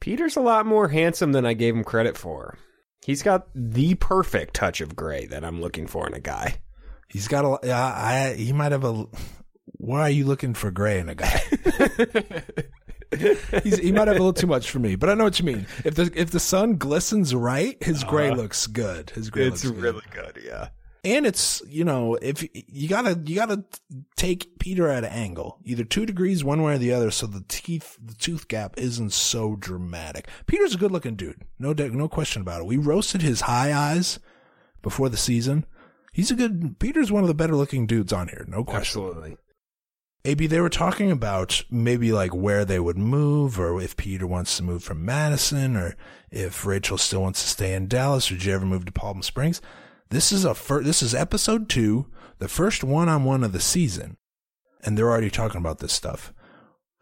[0.00, 2.56] Peter's a lot more handsome than I gave him credit for.
[3.04, 6.58] He's got the perfect touch of gray that I'm looking for in a guy.
[7.08, 7.48] He's got a.
[7.72, 9.06] Uh, I he might have a.
[9.78, 11.40] Why are you looking for gray in a guy?
[13.64, 15.44] He's, he might have a little too much for me, but I know what you
[15.44, 15.66] mean.
[15.84, 19.10] If the if the sun glistens right, his gray Uh, looks good.
[19.10, 19.82] His gray it's looks good.
[19.82, 20.68] really good, yeah.
[21.04, 23.64] And it's you know if you gotta you gotta
[24.16, 27.44] take Peter at an angle, either two degrees one way or the other, so the
[27.48, 30.28] teeth the tooth gap isn't so dramatic.
[30.46, 32.66] Peter's a good looking dude, no no question about it.
[32.66, 34.18] We roasted his high eyes
[34.82, 35.66] before the season.
[36.12, 36.78] He's a good.
[36.78, 39.02] Peter's one of the better looking dudes on here, no question.
[39.02, 39.36] Absolutely.
[40.22, 44.56] AB, they were talking about maybe like where they would move, or if Peter wants
[44.56, 45.96] to move from Madison, or
[46.30, 49.22] if Rachel still wants to stay in Dallas, or did you ever move to Palm
[49.22, 49.62] Springs?
[50.10, 52.06] This is a fir- this is episode two,
[52.38, 54.16] the first one on one of the season,
[54.82, 56.32] and they're already talking about this stuff.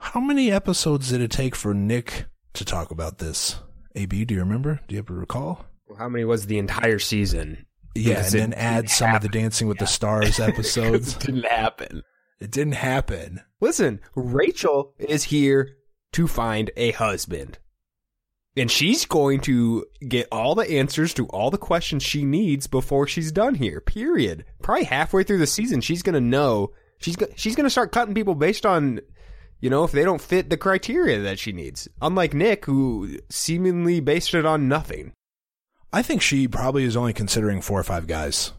[0.01, 3.57] How many episodes did it take for Nick to talk about this?
[3.95, 4.81] AB, do you remember?
[4.87, 5.65] Do you ever recall?
[5.89, 7.67] Well, how many was the entire season?
[7.95, 9.29] Yeah, Because and then add some of the.
[9.29, 11.15] Dancing with the Stars episodes.
[11.17, 12.03] It didn't happen.
[12.41, 13.41] it didn't happen.
[13.61, 15.77] Listen, Rachel is here
[16.13, 17.59] to find a husband.
[18.57, 23.07] And she's going to get all the answers to all the questions she needs before
[23.07, 23.81] she's done here.
[23.81, 24.45] Period.
[24.63, 26.73] Probably halfway through the season, she's going to know.
[27.01, 29.01] She's go- she's going to start cutting people based on,
[29.61, 31.87] you know, if they don't fit the criteria that she needs.
[32.03, 35.13] Unlike Nick, who seemingly based it on nothing.
[35.93, 38.53] I think she probably is only considering four or five guys.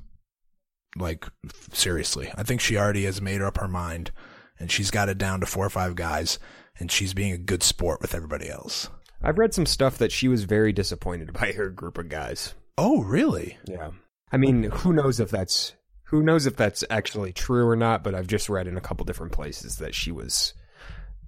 [0.96, 1.26] Like,
[1.74, 2.32] seriously.
[2.36, 4.12] I think she already has made up her mind
[4.60, 6.40] and she's got it down to four or five guys
[6.80, 8.90] and she's being a good sport with everybody else.
[9.22, 12.54] I've read some stuff that she was very disappointed by her group of guys.
[12.78, 13.58] Oh, really?
[13.66, 13.92] Yeah.
[14.32, 15.74] I mean, who knows if that's
[16.06, 19.06] who knows if that's actually true or not, but I've just read in a couple
[19.06, 20.54] different places that she was,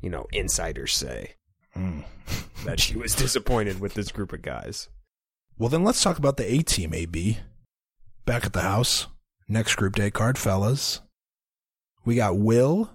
[0.01, 1.35] you know, insiders say
[1.73, 2.01] Hmm.
[2.65, 4.89] that she was disappointed with this group of guys.
[5.57, 7.37] Well, then let's talk about the A team, AB.
[8.25, 9.07] Back at the house.
[9.47, 11.01] Next group day card, fellas.
[12.03, 12.89] We got Will,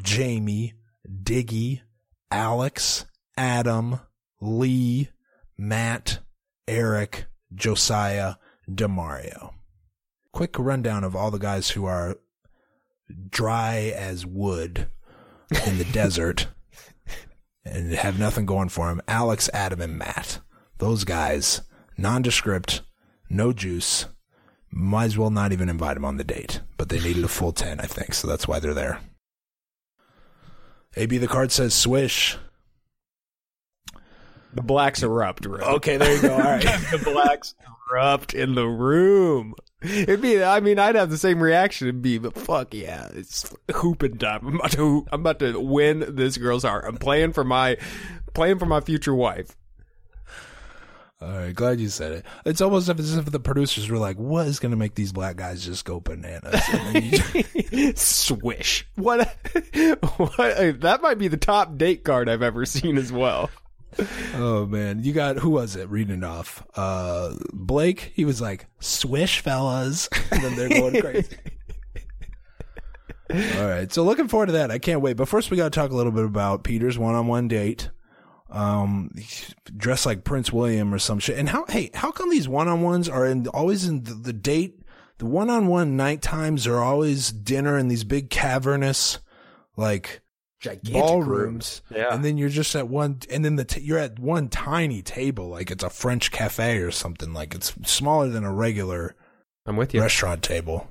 [0.00, 0.74] Jamie,
[1.08, 1.80] Diggy,
[2.30, 4.00] Alex, Adam,
[4.42, 5.08] Lee,
[5.56, 6.18] Matt,
[6.66, 8.34] Eric, Josiah,
[8.68, 9.52] DeMario.
[10.32, 12.16] Quick rundown of all the guys who are
[13.30, 14.88] dry as wood
[15.66, 16.48] in the desert
[17.64, 19.00] and have nothing going for them.
[19.06, 20.40] Alex, Adam, and Matt.
[20.78, 21.62] Those guys,
[21.96, 22.82] nondescript,
[23.30, 24.06] no juice.
[24.72, 26.62] Might as well not even invite them on the date.
[26.76, 28.98] But they needed a full 10, I think, so that's why they're there.
[30.96, 32.36] AB, the card says swish.
[34.54, 35.62] The blacks erupt, right?
[35.62, 36.32] Okay, there you go.
[36.34, 36.62] All right.
[36.90, 37.54] the blacks
[37.90, 39.54] erupt in the room.
[39.80, 41.88] It'd be, I mean, I'd have the same reaction.
[41.88, 44.46] It'd be, but fuck yeah, it's hooping time.
[44.46, 46.84] I'm about to, I'm about to win this girl's heart.
[46.86, 47.78] I'm playing for my,
[48.34, 49.56] playing for my future wife.
[51.22, 52.26] All right, glad you said it.
[52.44, 55.36] It's almost as if the producers were like, "What is going to make these black
[55.36, 57.20] guys just go bananas?" And then
[57.70, 58.88] you- Swish.
[58.96, 59.20] What?
[60.16, 60.80] what?
[60.80, 63.50] That might be the top date card I've ever seen as well.
[64.34, 66.64] Oh man, you got who was it reading it off?
[66.74, 68.12] Uh, Blake.
[68.14, 71.36] He was like, "Swish, fellas," and then they're going crazy.
[73.58, 74.70] All right, so looking forward to that.
[74.70, 75.16] I can't wait.
[75.16, 77.88] But first, we got to talk a little bit about Peter's one-on-one date.
[78.50, 79.10] Um,
[79.74, 81.38] dressed like Prince William or some shit.
[81.38, 81.64] And how?
[81.66, 84.80] Hey, how come these one-on-ones are in always in the, the date?
[85.18, 89.18] The one-on-one night times are always dinner in these big cavernous,
[89.76, 90.21] like
[90.62, 91.82] Gigantic ballrooms.
[91.94, 92.14] Yeah.
[92.14, 95.48] And then you're just at one, and then the t- you're at one tiny table,
[95.48, 97.34] like it's a French cafe or something.
[97.34, 99.14] Like it's smaller than a regular
[99.66, 100.00] I'm with you.
[100.00, 100.88] restaurant table.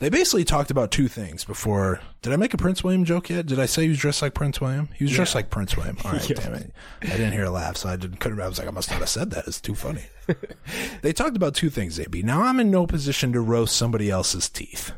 [0.00, 2.00] They basically talked about two things before.
[2.22, 3.46] Did I make a Prince William joke yet?
[3.46, 4.88] Did I say he was dressed like Prince William?
[4.94, 5.96] He was dressed like Prince William.
[6.04, 6.36] All right, Yeah.
[6.36, 6.72] damn it.
[7.02, 9.00] I didn't hear a laugh, so I didn't, couldn't, I was like, I must not
[9.00, 9.48] have said that.
[9.48, 10.04] It's too funny.
[11.02, 12.22] they talked about two things, AB.
[12.22, 14.92] Now I'm in no position to roast somebody else's teeth.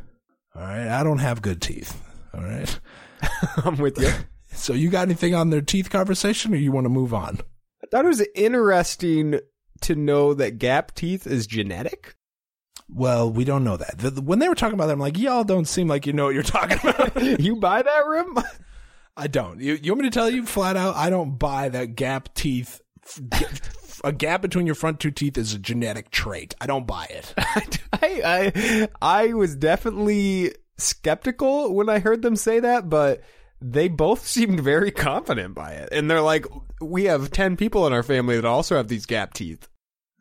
[0.54, 0.88] All right.
[0.88, 1.98] I don't have good teeth.
[2.34, 2.78] All right.
[3.64, 4.10] I'm with you.
[4.52, 7.38] So you got anything on their teeth conversation or you want to move on?
[7.82, 9.38] I thought it was interesting
[9.82, 12.16] to know that gap teeth is genetic.
[12.88, 13.98] Well, we don't know that.
[13.98, 16.12] The, the- when they were talking about that, I'm like, y'all don't seem like you
[16.12, 17.40] know what you're talking about.
[17.40, 18.36] you buy that Rim?
[19.16, 19.60] I don't.
[19.60, 20.96] You, you want me to tell you flat out?
[20.96, 22.80] I don't buy that gap teeth.
[24.04, 26.54] a gap between your front two teeth is a genetic trait.
[26.60, 27.34] I don't buy it.
[27.38, 27.68] I,
[28.02, 33.22] I I was definitely skeptical when I heard them say that, but
[33.60, 35.90] they both seemed very confident by it.
[35.92, 36.46] And they're like,
[36.80, 39.68] we have 10 people in our family that also have these gap teeth.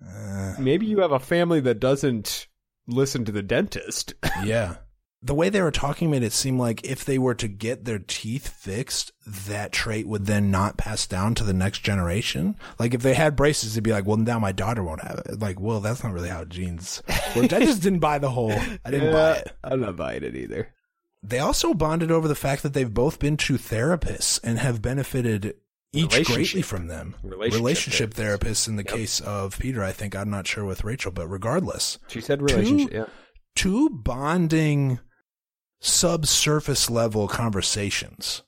[0.06, 2.48] Uh, Maybe you have a family that doesn't
[2.88, 4.14] listen to the dentist.
[4.44, 4.76] yeah.
[5.22, 8.00] The way they were talking made it seem like if they were to get their
[8.00, 12.56] teeth fixed, that trait would then not pass down to the next generation.
[12.80, 15.40] Like if they had braces, it'd be like, well, now my daughter won't have it.
[15.40, 17.04] Like, well, that's not really how genes
[17.36, 17.52] work.
[17.52, 18.54] I just didn't buy the whole.
[18.54, 19.52] I didn't buy it.
[19.62, 20.74] I'm not buying it either.
[21.22, 25.56] They also bonded over the fact that they've both been to therapists and have benefited
[25.92, 27.18] each greatly from them.
[27.24, 30.16] Relationship therapists in the case of Peter, I think.
[30.16, 32.94] I'm not sure with Rachel, but regardless, She said relationship.
[32.94, 33.06] Yeah.
[33.56, 35.00] two bonding
[35.80, 38.44] subsurface level conversations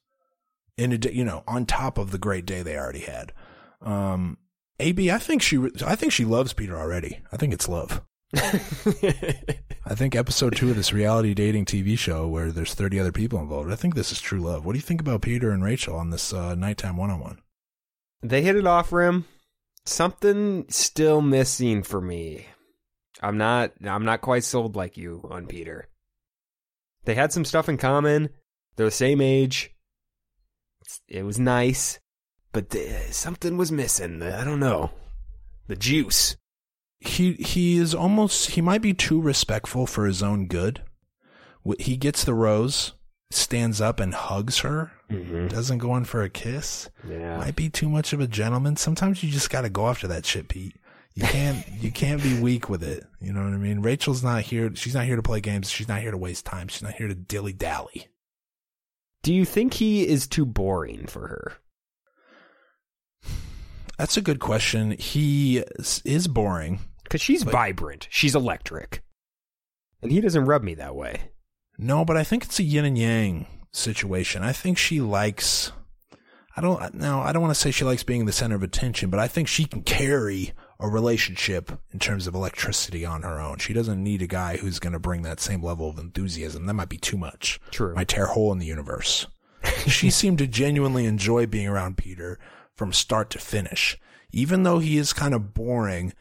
[0.78, 3.34] in a you know, on top of the great day they already had.
[3.82, 4.38] Um,
[4.80, 7.20] AB, I think she, I think she loves Peter already.
[7.32, 8.02] I think it's love.
[8.36, 13.40] I think episode two of this reality dating TV show where there's 30 other people
[13.40, 13.72] involved.
[13.72, 14.66] I think this is true love.
[14.66, 17.40] What do you think about Peter and Rachel on this uh, nighttime one on one?
[18.22, 19.26] They hit it off rim.
[19.86, 22.46] Something still missing for me.
[23.22, 25.88] I'm not I'm not quite sold like you on Peter.
[27.06, 28.30] They had some stuff in common.
[28.76, 29.72] They're the same age.
[30.82, 32.00] It's- It was nice,
[32.52, 34.22] but uh, something was missing.
[34.22, 34.92] I don't know.
[35.68, 36.36] The juice.
[37.00, 40.84] He he is almost he might be too respectful for his own good.
[41.80, 42.94] He gets the rose,
[43.32, 45.48] stands up and hugs her, Mm-hmm.
[45.48, 46.90] doesn't go in for a kiss.
[47.08, 47.38] Yeah.
[47.38, 48.76] Might be too much of a gentleman.
[48.78, 50.76] Sometimes you just got to go after that shit, Pete.
[51.14, 53.04] You can't you can't be weak with it.
[53.20, 53.82] You know what I mean?
[53.82, 54.74] Rachel's not here.
[54.76, 55.70] She's not here to play games.
[55.70, 56.68] She's not here to waste time.
[56.70, 58.08] She's not here to dilly dally.
[59.24, 61.54] Do you think he is too boring for her?
[63.98, 64.92] That's a good question.
[64.92, 66.80] He is- boring.
[67.04, 68.08] Because she's But- vibrant.
[68.10, 69.04] She's electric.
[70.02, 71.32] And he doesn't rub me that way.
[71.78, 74.44] No, but I think it's a yin and yang situation.
[74.44, 75.72] I think she likes.
[76.56, 76.94] I don't.
[76.96, 79.28] No, I don't want to say she likes being the center of attention, but I
[79.28, 83.60] think she can carry a relationship in terms of electricity on her own.
[83.60, 86.66] She doesn't need a guy who's going to bring that same level of enthusiasm.
[86.66, 87.62] That might be too much.
[87.70, 87.94] True.
[87.94, 89.28] Might tear a hole in the universe.
[89.88, 92.40] she seemed to genuinely enjoy being around Peter
[92.76, 93.98] from start to finish,
[94.32, 96.14] even though he is kind of boring.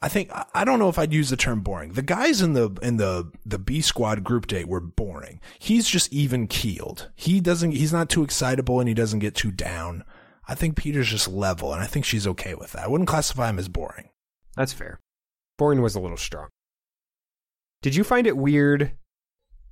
[0.00, 1.94] I think I- I don't know if I'd use the term boring.
[1.94, 5.40] The guys in the in the the B squad group date were boring.
[5.58, 7.10] He's just even keeled.
[7.16, 7.72] He doesn't.
[7.72, 10.04] He's not too excitable and he doesn't get too down.
[10.46, 12.84] I think Peter's just level, and I think she's okay with that.
[12.84, 14.10] I wouldn't classify him as boring.
[14.56, 15.00] That's fair.
[15.56, 16.48] Boring was a little strong.
[17.82, 18.92] Did you find it weird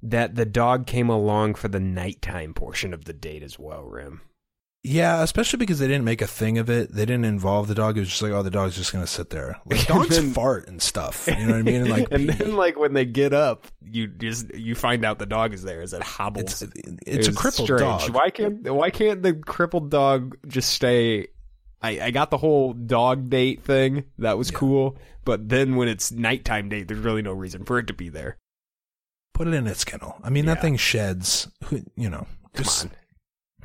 [0.02, 4.22] that the dog came along for the nighttime portion of the date as well, Rim?
[4.84, 6.92] Yeah, especially because they didn't make a thing of it.
[6.92, 7.96] They didn't involve the dog.
[7.96, 9.56] It was just like, oh, the dog's just gonna sit there.
[9.64, 11.28] Like dogs then- fart and stuff.
[11.28, 11.82] You know what I mean?
[11.82, 12.34] And like, and pee.
[12.34, 15.82] then like when they get up, you just you find out the dog is there.
[15.82, 16.62] Is it hobbles.
[16.62, 16.72] it's
[17.06, 17.80] it's a crippled strange.
[17.80, 18.10] dog.
[18.10, 21.28] Why can't why can't the crippled dog just stay?
[21.80, 24.04] I, I got the whole dog date thing.
[24.18, 24.58] That was Yeah.
[24.58, 24.98] cool.
[25.24, 28.36] But then when it's nighttime date, there's really no reason for it to be there.
[29.32, 30.16] Put it in its kennel.
[30.24, 30.54] I mean, Yeah.
[30.54, 31.48] that thing sheds.
[31.96, 32.90] You know, Come on.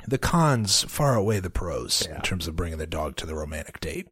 [0.06, 2.16] The cons far outweigh the pros Yeah.
[2.16, 4.08] in terms of bringing the dog to the romantic date.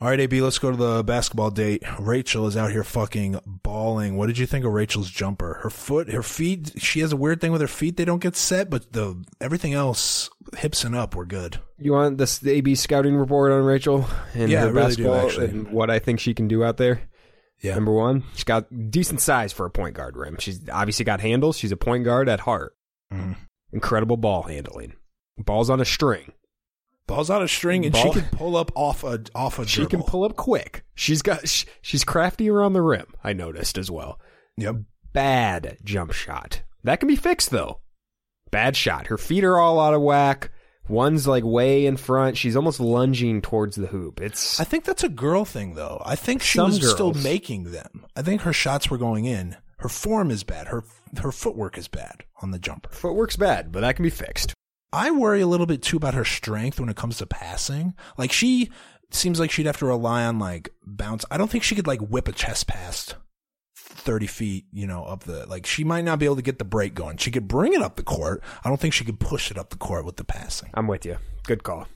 [0.00, 1.82] All right, AB, let's go to the basketball date.
[1.98, 4.16] Rachel is out here fucking balling.
[4.16, 5.60] What did you think of Rachel's jumper?
[5.62, 7.96] Her foot, her feet, she has a weird thing with her feet.
[7.96, 10.28] They don't get set, but the everything else,
[10.58, 11.58] hips and up, were good.
[11.78, 15.26] You want this the AB scouting report on Rachel and Yeah, her really do, basketball
[15.26, 15.46] actually.
[15.50, 17.00] and what I think she can do out there?
[17.62, 17.76] Yeah.
[17.76, 20.36] Number one, she's got decent size for a point guard rim.
[20.38, 21.56] She's obviously got handles.
[21.56, 22.74] She's a point guard at heart.
[23.12, 23.36] Mhm.
[23.74, 24.94] Incredible ball handling.
[25.36, 26.32] Balls on a string.
[27.06, 29.84] Ball's on a string, and Ball- she can pull up off a off a She
[29.84, 30.84] can pull up quick.
[30.94, 33.06] She's got sh- she's crafty around the rim.
[33.22, 34.18] I noticed as well.
[34.56, 34.76] Yep.
[35.12, 36.62] Bad jump shot.
[36.82, 37.80] That can be fixed though.
[38.50, 39.08] Bad shot.
[39.08, 40.50] Her feet are all out of whack.
[40.88, 42.36] One's like way in front.
[42.36, 44.20] She's almost lunging towards the hoop.
[44.20, 46.00] It's I think that's a girl thing, though.
[46.04, 48.04] I think she was still making them.
[48.14, 49.56] I think her shots were going in.
[49.84, 50.68] Her form is bad.
[50.68, 50.82] Her
[51.18, 52.88] her footwork is bad on the jumper.
[52.88, 54.54] footwork's bad, but that can be fixed.
[54.94, 57.92] I worry a little bit too about her strength when it comes to passing.
[58.16, 58.70] Like she
[59.10, 61.26] seems like she'd have to rely on like bounce.
[61.30, 63.16] I don't think she could like whip a chest past
[63.76, 65.66] thirty feet, you know, up the like.
[65.66, 67.18] She might not be able to get the break going.
[67.18, 68.42] She could bring it up the court.
[68.64, 70.70] I don't think she could push it up the court with the passing.
[70.72, 71.18] I'm with you.
[71.42, 71.88] Good call.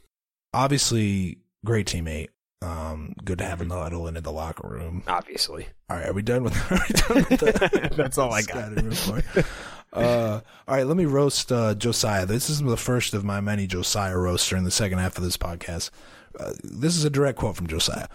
[0.52, 2.28] Obviously, great teammate.
[2.60, 5.02] Um, good to have him huddle into the locker room.
[5.06, 5.68] Obviously.
[5.88, 8.72] All right, are we done with, are we done with the, That's all I got.
[8.74, 9.24] report?
[9.92, 12.26] Uh, all right, let me roast uh, Josiah.
[12.26, 15.36] This is the first of my many Josiah roasts during the second half of this
[15.36, 15.90] podcast.
[16.38, 18.06] Uh, this is a direct quote from Josiah.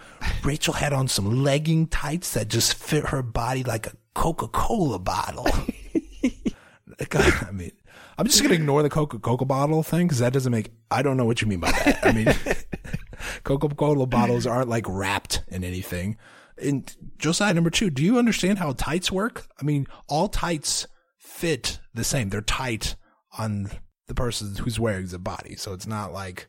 [0.44, 4.98] Rachel had on some legging tights that just fit her body like a Coca Cola
[4.98, 5.48] bottle.
[7.12, 7.72] I mean,
[8.16, 10.70] I'm just gonna ignore the Coca Cola bottle thing because that doesn't make.
[10.90, 11.98] I don't know what you mean by that.
[12.04, 12.26] I mean,
[13.44, 16.16] Coca Cola bottles aren't like wrapped in anything.
[16.56, 19.48] And Josiah number two, do you understand how tights work?
[19.60, 20.86] I mean, all tights
[21.16, 22.28] fit the same.
[22.28, 22.94] They're tight
[23.36, 23.70] on
[24.06, 26.48] the person who's wearing the body, so it's not like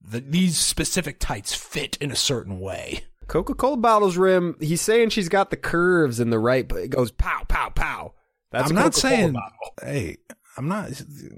[0.00, 3.04] the, these specific tights fit in a certain way.
[3.28, 6.88] Coca Cola bottle's rim, he's saying she's got the curves in the right, but it
[6.88, 8.14] goes pow, pow, pow.
[8.50, 9.32] That's I'm not saying.
[9.32, 9.74] bottle.
[9.82, 10.18] Hey,
[10.56, 10.90] I'm not.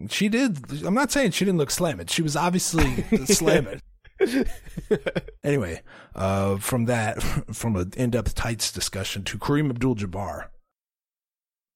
[0.08, 0.84] She did.
[0.84, 2.06] I'm not saying she didn't look slamming.
[2.06, 3.80] She was obviously slamming.
[5.44, 5.82] anyway,
[6.14, 10.48] uh, from that, from an in-depth tights discussion to Kareem Abdul-Jabbar.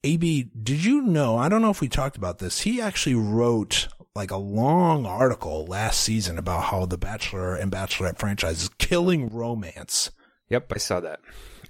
[0.05, 1.37] AB, did you know?
[1.37, 2.61] I don't know if we talked about this.
[2.61, 8.19] He actually wrote like a long article last season about how the Bachelor and Bachelorette
[8.19, 10.11] franchise is killing romance.
[10.51, 11.21] Yep, I saw that.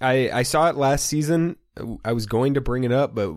[0.00, 1.56] I, I saw it last season.
[2.04, 3.34] I was going to bring it up, but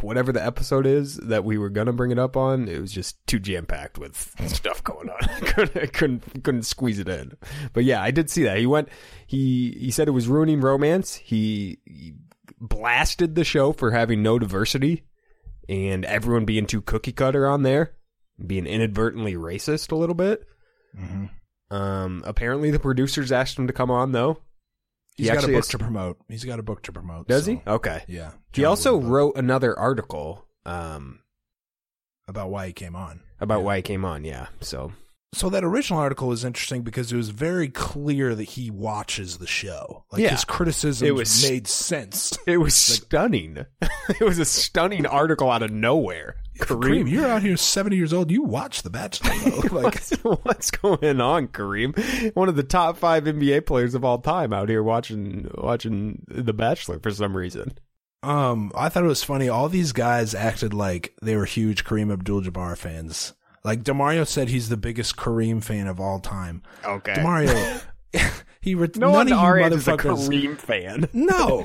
[0.00, 3.24] whatever the episode is that we were gonna bring it up on, it was just
[3.26, 5.18] too jam packed with stuff going on.
[5.28, 7.32] I couldn't, I couldn't couldn't squeeze it in.
[7.72, 8.58] But yeah, I did see that.
[8.58, 8.88] He went.
[9.26, 11.14] He he said it was ruining romance.
[11.14, 12.14] He, he
[12.60, 15.04] blasted the show for having no diversity
[15.68, 17.94] and everyone being too cookie cutter on there,
[18.44, 20.46] being inadvertently racist a little bit.
[20.98, 21.74] Mm-hmm.
[21.74, 24.38] Um, apparently the producers asked him to come on though.
[25.16, 26.18] He's He got a book has- to promote.
[26.28, 27.28] He's got a book to promote.
[27.28, 27.62] Does so, he?
[27.66, 28.02] Okay.
[28.08, 28.32] Yeah.
[28.52, 31.20] He also wrote another article um,
[32.28, 33.20] about why he came on.
[33.40, 33.64] about Yeah.
[33.64, 34.24] why he came on.
[34.24, 34.92] Yeah, so
[35.34, 39.46] So that original article was interesting because it was very clear that he watches the
[39.46, 40.04] show.
[40.12, 40.30] Like Yeah.
[40.30, 42.36] his criticism It was- made sense.
[42.46, 43.64] it was stunning.
[44.08, 46.36] it was a stunning article out of nowhere.
[46.58, 48.30] Kareem, you're out here 70 years old.
[48.30, 49.32] You watch The Bachelor.
[49.72, 50.10] Like, what's,
[50.44, 52.34] what's going on, Kareem?
[52.34, 56.52] One of the top five NBA players of all time out here watching watching The
[56.52, 57.72] Bachelor for some reason.
[58.22, 59.48] um, I thought it was funny.
[59.48, 63.32] All these guys acted like they were huge Kareem Abdul-Jabbar fans.
[63.64, 66.62] Like DeMario said, he's the biggest Kareem fan of all time.
[66.84, 67.82] Okay, DeMario,
[68.62, 69.96] he re- no none one of you is a.
[69.96, 71.08] Kareem fan.
[71.12, 71.64] No.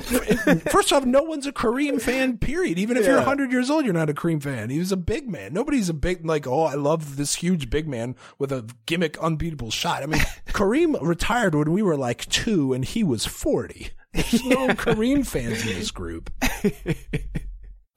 [0.72, 2.80] First off, no one's a Kareem fan, period.
[2.80, 4.72] Even if you're 100 years old, you're not a Kareem fan.
[4.72, 5.54] He was a big man.
[5.54, 9.70] Nobody's a big, like, oh, I love this huge big man with a gimmick, unbeatable
[9.70, 10.02] shot.
[10.02, 13.92] I mean, Kareem retired when we were like two and he was 40.
[14.14, 16.32] There's no Kareem fans in this group.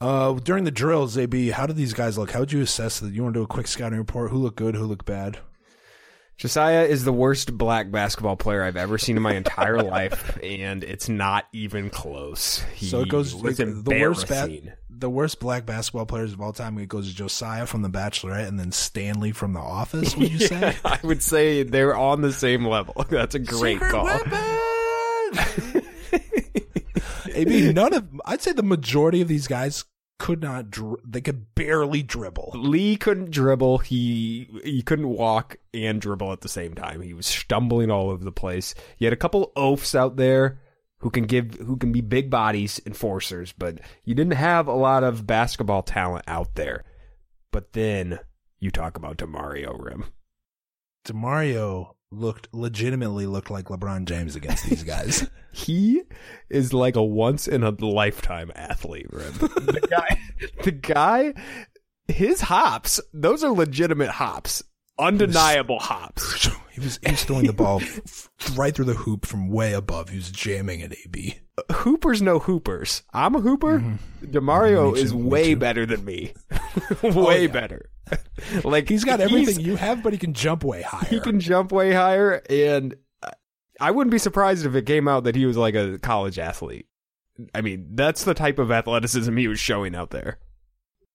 [0.03, 2.31] Uh, during the drills, AB, how did these guys look?
[2.31, 3.13] How would you assess that?
[3.13, 4.31] You want to do a quick scouting report?
[4.31, 4.75] Who looked good?
[4.75, 5.41] Who looked bad?
[6.41, 10.83] Josiah is the worst black basketball player I've ever seen in my entire life, and
[10.83, 12.65] it's not even close.
[12.75, 13.67] He So it goes was the
[14.01, 14.49] worst ba-
[14.89, 16.79] the worst black basketball players of all time.
[16.79, 20.17] It goes Josiah from The Bachelorette and then Stanley from The Office.
[20.17, 20.75] Would you say?
[20.83, 23.05] I would say they're on the same level.
[23.11, 24.05] That's a great Secret call.
[24.05, 25.83] weapon!
[27.35, 29.85] AB, none of I'd say the majority of these guys
[30.21, 30.71] could not.
[30.71, 32.53] Dr- they could barely dribble.
[32.55, 33.79] Lee couldn't dribble.
[33.79, 37.01] He he couldn't walk and dribble at the same time.
[37.01, 38.75] He was stumbling all over the place.
[38.97, 40.61] He had a couple oafs out there
[40.99, 45.03] who can give who can be big bodies enforcers, but you didn't have a lot
[45.03, 46.85] of basketball talent out there.
[47.51, 48.21] But then
[48.61, 50.05] you talk about DeMario Rim.
[51.07, 55.29] DeMario looked legitimately looked like LeBron James against these guys.
[55.53, 56.03] He
[56.49, 59.33] is like a once in a lifetime athlete, Rim.
[59.33, 60.21] The guy
[60.63, 61.35] the guy
[62.07, 64.63] his hops, those are legitimate hops.
[64.97, 66.49] Undeniable hops.
[66.81, 67.81] he was he was throwing the ball
[68.57, 70.09] right through the hoop from way above.
[70.09, 71.39] He was jamming at AB.
[71.71, 73.03] Hoopers know hoopers.
[73.13, 73.81] I'm a hooper.
[73.81, 74.27] Mm-hmm.
[74.31, 76.33] DeMario Me too, is way better than me.
[77.03, 77.49] Oh, way yeah.
[77.53, 77.91] better.
[78.65, 81.09] like He's got everything he's- you have, but he can jump way higher.
[81.09, 82.95] He can jump way higher, and
[83.81, 86.87] I wouldn't be surprised if it came out that he was like a college athlete.
[87.55, 90.39] I mean, that's the type of athleticism he was showing out there.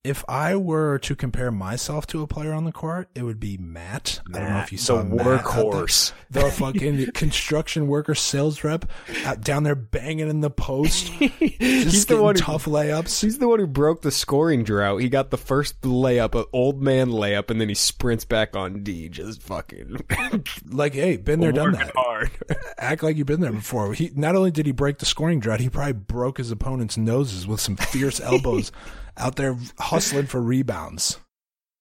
[0.05, 3.57] If I were to compare myself to a player on the court, it would be
[3.57, 4.21] Matt.
[4.35, 6.13] I don't know if you saw the Matt workhorse.
[6.29, 8.85] the fucking construction worker sales rep
[9.25, 12.35] out down there banging in the post, he's the one.
[12.35, 13.23] Who, tough layups.
[13.23, 15.01] he's the one who broke the scoring drought.
[15.01, 18.83] He got the first layup, an old man layup, and then he sprints back on
[18.83, 20.01] D, just fucking
[20.69, 21.91] Like, hey, been there, done that.
[21.95, 22.29] hard.
[22.77, 23.91] Act like you've been there before.
[23.95, 27.47] He not only did he break the scoring drought, he probably broke his opponent's noses
[27.47, 28.71] with some fierce elbows
[29.17, 31.17] out there hustling for rebounds.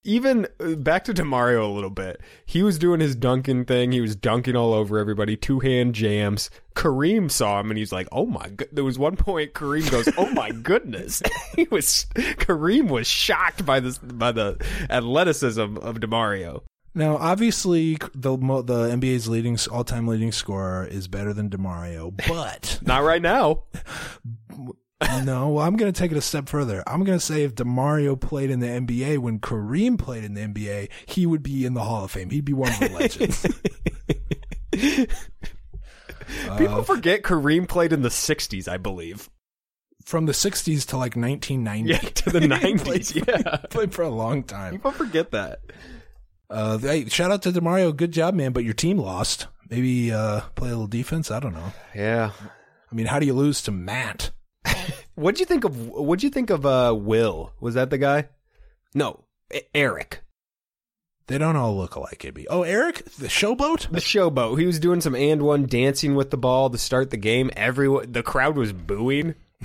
[0.04, 2.20] even uh, back to DeMario a little bit.
[2.44, 3.90] He was doing his dunking thing.
[3.92, 6.50] He was dunking all over everybody, two hand jams.
[6.74, 8.68] Kareem saw him and he's like, "Oh my!" god!
[8.72, 11.22] There was one point Kareem goes, "Oh my goodness!"
[11.56, 14.56] he was Kareem was shocked by this by the
[14.90, 16.62] athleticism of DeMario.
[16.96, 22.78] Now, obviously, the the NBA's leading all time leading scorer is better than DeMario, but
[22.86, 23.64] Not right now.
[25.24, 26.82] no, well, I'm going to take it a step further.
[26.86, 30.40] I'm going to say if DeMario played in the NBA when Kareem played in the
[30.42, 32.30] NBA, he would be in the Hall of Fame.
[32.30, 33.46] He'd be one of the legends.
[36.58, 39.28] People forget Kareem played in the '60s, I believe.
[40.04, 41.90] From the 60s to like 1990.
[41.90, 42.84] Yeah, to the He '90s.
[42.84, 44.72] played- Yeah, played for a long time.
[44.74, 45.60] people forget that.
[46.50, 47.94] Uh, hey, shout out to DeMario.
[47.96, 48.52] Good job, man.
[48.52, 49.46] But your team lost.
[49.70, 51.30] Maybe uh, play a little defense.
[51.30, 51.72] I don't know.
[51.94, 52.32] Yeah.
[52.90, 54.30] I mean, how do you lose to Matt?
[55.14, 55.88] What'd you think of?
[55.88, 56.64] What'd you think of?
[56.66, 58.28] Uh, Will was that the guy?
[58.94, 60.22] No, E- Eric,
[61.26, 62.46] They don't all look alike, AB.
[62.50, 63.90] Oh, Eric, the showboat.
[63.90, 64.58] the showboat.
[64.58, 67.50] He was doing some and one dancing with the ball to start the game.
[67.56, 69.34] Everyone, the crowd was booing.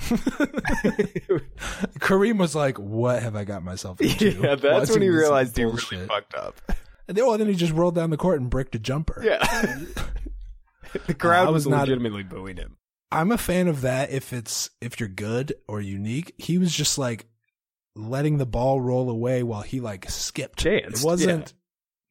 [2.00, 5.56] Kareem was like, "What have I got myself into?" Yeah, that's Watching when he realized
[5.56, 6.60] he really fucked up.
[7.08, 9.20] And then, well, then he just rolled down the court and bricked a jumper.
[9.24, 9.38] Yeah,
[11.06, 12.76] the crowd I was, was not- legitimately booing him.
[13.12, 16.34] I'm a fan of that if it's if you're good or unique.
[16.38, 17.26] He was just like
[17.96, 20.62] letting the ball roll away while he like skipped.
[20.62, 21.54] Danced, it wasn't.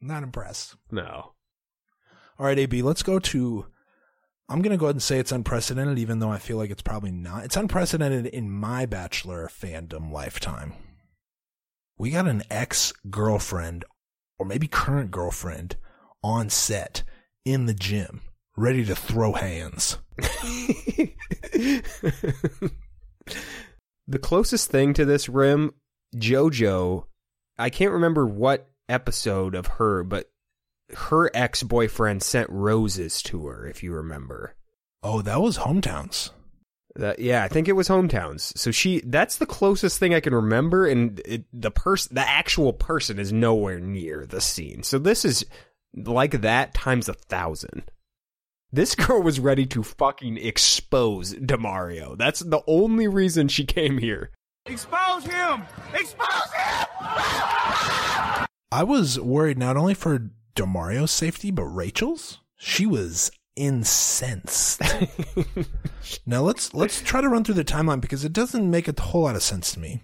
[0.02, 0.76] Not impressed.
[0.92, 1.34] No,
[2.38, 3.66] All right, AB, let's go to.
[4.48, 6.82] I'm going to go ahead and say it's unprecedented, even though I feel like it's
[6.82, 7.44] probably not.
[7.44, 10.74] It's unprecedented in my Bachelor fandom lifetime.
[11.98, 13.86] We got an ex girlfriend,
[14.40, 15.76] or maybe current girlfriend,
[16.24, 17.04] on set
[17.46, 18.22] in the gym,
[18.60, 19.98] ready to throw hands.
[24.08, 25.74] the closest thing to this Rim,
[26.16, 27.06] JoJo,
[27.58, 30.30] I can't remember what episode of her, but
[30.96, 34.56] her ex boyfriend sent roses to her, if you remember.
[35.04, 36.32] Oh, that was hometowns.
[36.96, 38.58] That, yeah, I think it was hometowns.
[38.58, 42.74] So she that's the closest thing I can remember and it, the person the actual
[42.74, 44.84] person is nowhere near the scene.
[44.84, 45.46] So this is
[45.94, 47.84] like that times a thousand.
[48.72, 52.16] This girl was ready to fucking expose DeMario.
[52.16, 54.30] That's the only reason she came here.
[54.68, 55.64] Expose him!
[55.92, 56.86] Expose him!
[58.72, 62.42] I was worried not only for DeMario's safety, but Rachel's.
[62.58, 64.82] She was incensed.
[66.28, 69.24] now let's let's try to run through the timeline because it doesn't make a whole
[69.24, 70.04] lot of sense to me.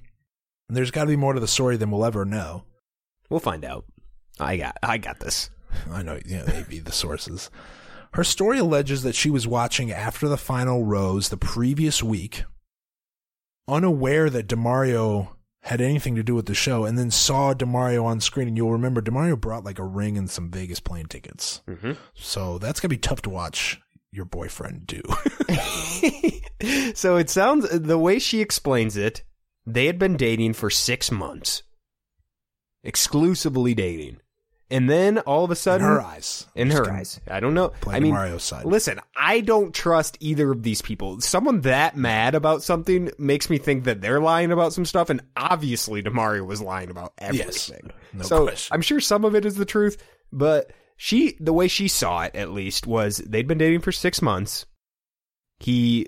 [0.68, 2.64] And there's got to be more to the story than we'll ever know.
[3.30, 3.86] We'll find out.
[4.40, 5.52] I got I got this.
[5.92, 7.52] I know, you know, maybe the sources.
[8.16, 12.46] Her story alleges that she was watching after the final rose the previous week,
[13.68, 18.22] unaware that DeMario had anything to do with the show, and then saw DeMario on
[18.22, 18.48] screen.
[18.48, 21.62] And you'll remember DeMario brought like a ring and some Vegas plane tickets.
[21.68, 21.92] Mm-hmm.
[22.14, 23.82] So that's gonna be tough to watch
[24.14, 25.02] your boyfriend do.
[26.94, 29.24] so it sounds the way she explains it,
[29.66, 31.64] they had been dating for six months,
[32.82, 34.22] exclusively dating,
[34.72, 36.48] and then all of a In sudden, her eyes.
[36.56, 37.70] in her eyes, I don't know.
[37.70, 38.66] Play I mean, DeMario's side.
[38.66, 41.22] listen, I don't trust either of these people.
[41.22, 45.22] Someone that mad about something makes me think that they're lying about some stuff, and
[45.38, 47.70] obviously DeMario was lying about Yes.
[47.70, 47.92] everything.
[48.14, 48.74] No so question.
[48.74, 50.02] I'm sure some of it is the truth,
[50.32, 54.22] but she, the way she saw it, at least, was they'd been dating for six
[54.22, 54.66] months.
[55.60, 56.08] He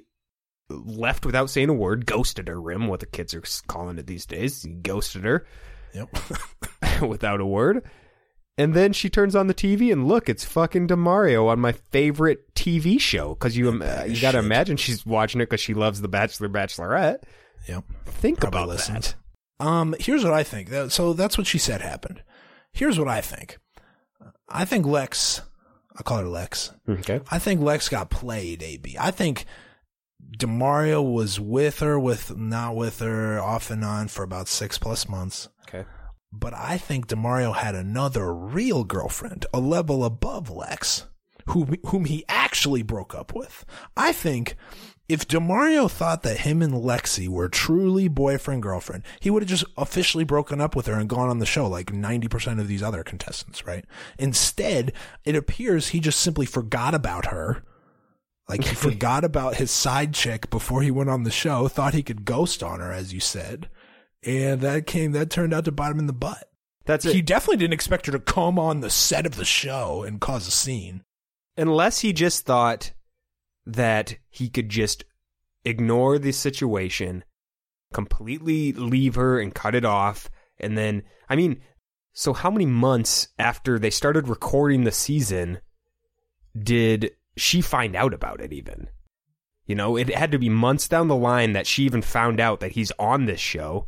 [0.69, 4.25] left without saying a word, ghosted her, Rim, what the kids are calling it these
[4.25, 4.63] days.
[4.63, 5.45] He ghosted her
[5.93, 6.09] Yep.
[7.07, 7.83] without a word.
[8.57, 12.53] And then she turns on the TV and look, it's fucking DeMario on my favorite
[12.55, 13.29] TV show.
[13.35, 16.49] Because you, of you got to imagine she's watching it because she loves The Bachelor,
[16.49, 17.21] Bachelorette.
[17.67, 17.83] yep.
[18.05, 19.15] Think Probably about listened.
[19.59, 19.65] that.
[19.65, 20.69] Um, here's what I think.
[20.91, 22.23] So that's what she said happened.
[22.71, 23.57] Here's what I think.
[24.49, 25.41] I think Lex,
[25.97, 26.71] I call her Lex.
[26.89, 27.19] Okay.
[27.29, 28.97] I think Lex got played, AB.
[28.99, 29.45] I think
[30.37, 35.07] DeMario was with her, with not with her, off and on for about six plus
[35.07, 35.49] months.
[35.67, 35.87] Okay.
[36.31, 41.05] But I think DeMario had another real girlfriend, a level above Lex,
[41.47, 43.65] whom, whom he actually broke up with.
[43.95, 44.55] I think
[45.09, 49.63] if DeMario thought that him and Lexi were truly boyfriend girlfriend, he would have just
[49.77, 53.03] officially broken up with her and gone on the show like 90% of these other
[53.03, 53.85] contestants, right?
[54.19, 54.91] Instead,
[55.23, 57.63] it appears he just simply forgot about her.
[58.49, 62.03] Like he forgot about his side chick before he went on the show, thought he
[62.03, 63.69] could ghost on her, as you said.
[64.27, 66.51] And that came, that turned out to bite him in the butt.
[66.85, 67.15] That's it.
[67.15, 70.47] He definitely didn't expect her to come on the set of the show and cause
[70.47, 71.03] a scene.
[71.55, 72.91] Unless he just thought
[73.65, 75.05] that he could just
[75.63, 77.23] ignore the situation,
[77.93, 80.29] completely leave her and cut it off.
[80.59, 81.61] And then, I mean,
[82.19, 85.59] So how many months after they started recording the season
[86.57, 88.89] did she find out about it even?
[89.67, 92.59] You know, it had to be months down the line that she even found out
[92.61, 93.87] that he's on this show.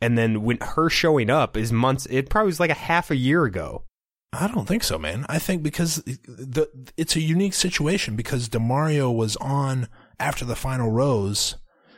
[0.00, 3.16] And then when her showing up is months, it probably was like a half a
[3.16, 3.84] year ago.
[4.32, 5.26] I don't think so, man.
[5.28, 9.88] I think because the it's a unique situation because DeMario was on
[10.18, 11.56] after the final rose.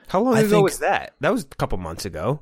[0.08, 1.14] How long I ago think- was that?
[1.20, 2.40] That was a couple months ago.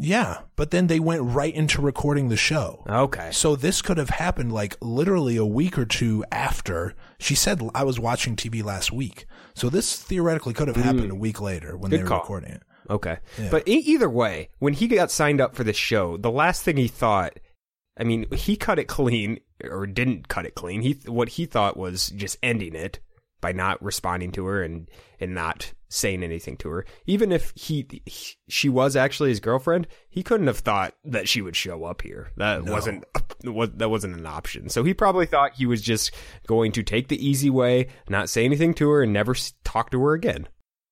[0.00, 2.84] Yeah, but then they went right into recording the show.
[2.88, 3.30] Okay.
[3.32, 6.94] So this could have happened like literally a week or two after.
[7.18, 9.26] She said I was watching TV last week.
[9.54, 11.94] So this theoretically could have happened a week later when Mm.
[11.94, 12.20] Good they were call.
[12.20, 12.62] recording it.
[12.90, 13.18] Okay.
[13.38, 13.48] Yeah.
[13.50, 16.76] But e- either way, when he got signed up for the show, the last thing
[16.76, 17.38] he thought,
[17.98, 20.82] I mean, he cut it clean or didn't cut it clean.
[20.82, 23.00] He what he thought was just ending it
[23.40, 24.88] by not responding to her and
[25.20, 26.84] and not saying anything to her.
[27.06, 31.40] Even if he, he she was actually his girlfriend, he couldn't have thought that she
[31.40, 32.30] would show up here.
[32.36, 32.72] That No.
[32.72, 33.04] wasn't
[33.44, 34.68] was that wasn't an option.
[34.68, 36.12] So he probably thought he was just
[36.46, 39.34] going to take the easy way, not say anything to her and never
[39.64, 40.46] talk to her again.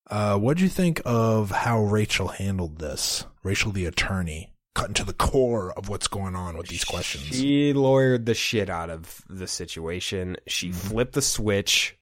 [0.09, 3.24] Uh, what do you think of how Rachel handled this?
[3.42, 7.24] Rachel, the attorney, cutting to the core of what's going on with these questions.
[7.36, 10.36] She lawyered the shit out of the situation.
[10.46, 10.88] She Mm-hmm.
[10.88, 11.96] flipped the switch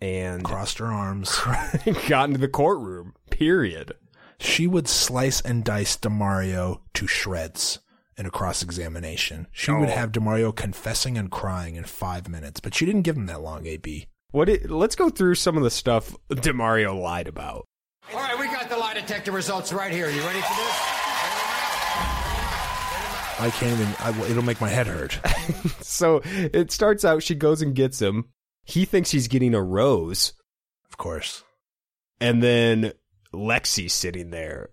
[0.00, 1.38] and Crossed her arms.
[2.08, 3.14] got into the courtroom.
[3.30, 3.92] Period.
[4.38, 7.78] she would slice and dice DeMario to shreds
[8.16, 9.46] in a cross examination.
[9.52, 9.92] She would Oh.
[9.92, 13.66] have DeMario confessing and crying in five minutes, but she didn't give him that long,
[13.66, 14.06] AB.
[14.32, 14.48] What?
[14.48, 17.66] It, let's go through some of the stuff DeMario lied about.
[18.12, 20.10] All right, we got the lie detector results right here.
[20.10, 20.78] You ready for this?
[23.38, 25.18] I can't even, I, it'll make my head hurt.
[25.82, 27.22] So it starts out.
[27.22, 28.30] She goes and gets him.
[28.64, 30.32] He thinks he's getting a rose,
[30.90, 31.44] of course.
[32.20, 32.92] and then
[33.32, 34.70] Lexi's sitting there,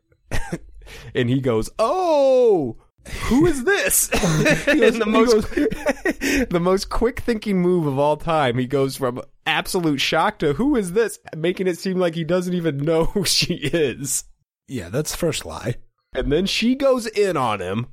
[1.14, 2.78] and he goes, "Oh."
[3.08, 4.10] Who is this?
[4.14, 8.58] and the most the most quick thinking move of all time.
[8.58, 12.54] He goes from absolute shock to who is this, making it seem like he doesn't
[12.54, 14.26] even know who she is.
[14.68, 15.76] Yeah, that's the first lie.
[16.14, 17.88] And then she goes in on him,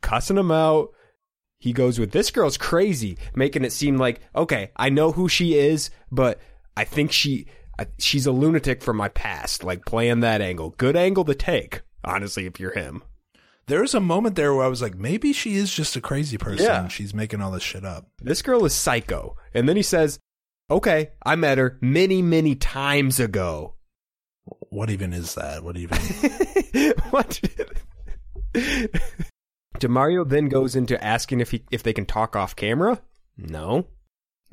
[0.00, 0.90] cussing him out.
[1.58, 5.54] He goes with this girl's crazy, making it seem like okay, I know who she
[5.54, 6.40] is, but
[6.76, 7.46] I think she
[7.78, 9.64] I, she's a lunatic from my past.
[9.64, 11.82] Like playing that angle, good angle to take.
[12.04, 13.02] Honestly, if you're him,
[13.68, 16.38] There was a moment there where I was like, maybe she is just a crazy
[16.38, 16.66] person.
[16.66, 16.82] Yeah.
[16.82, 18.06] and She's making all this shit up.
[18.20, 19.36] this girl is psycho.
[19.54, 20.20] And then he says,
[20.70, 23.74] "Okay, I met her many, many times ago."
[24.70, 25.64] What even is that?
[25.64, 25.98] What even?
[27.10, 27.40] what?
[29.78, 33.00] DeMario then goes into asking if he if they can talk off camera.
[33.36, 33.86] No,